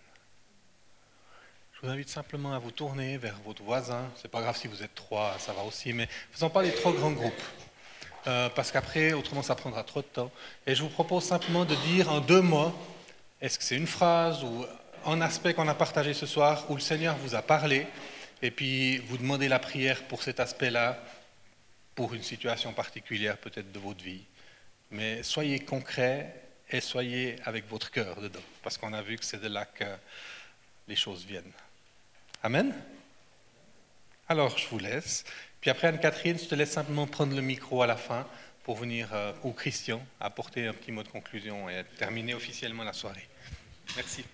[1.72, 4.10] Je vous invite simplement à vous tourner vers votre voisin.
[4.16, 6.92] C'est pas grave si vous êtes trois, ça va aussi, mais faisons pas les trop
[6.92, 7.42] grands groupes.
[8.26, 10.30] Euh, parce qu'après, autrement, ça prendra trop de temps.
[10.66, 12.74] Et je vous propose simplement de dire en deux mots,
[13.40, 14.64] est-ce que c'est une phrase ou
[15.04, 17.86] un aspect qu'on a partagé ce soir où le Seigneur vous a parlé
[18.40, 20.98] et puis vous demandez la prière pour cet aspect-là,
[21.94, 24.22] pour une situation particulière peut-être de votre vie.
[24.90, 26.34] Mais soyez concret
[26.70, 29.84] et soyez avec votre cœur dedans, parce qu'on a vu que c'est de là que
[30.88, 31.52] les choses viennent.
[32.42, 32.74] Amen
[34.28, 35.24] Alors, je vous laisse.
[35.64, 38.26] Puis après, Anne-Catherine, je te laisse simplement prendre le micro à la fin
[38.64, 39.08] pour venir,
[39.44, 43.26] ou Christian, apporter un petit mot de conclusion et terminer officiellement la soirée.
[43.96, 44.26] Merci.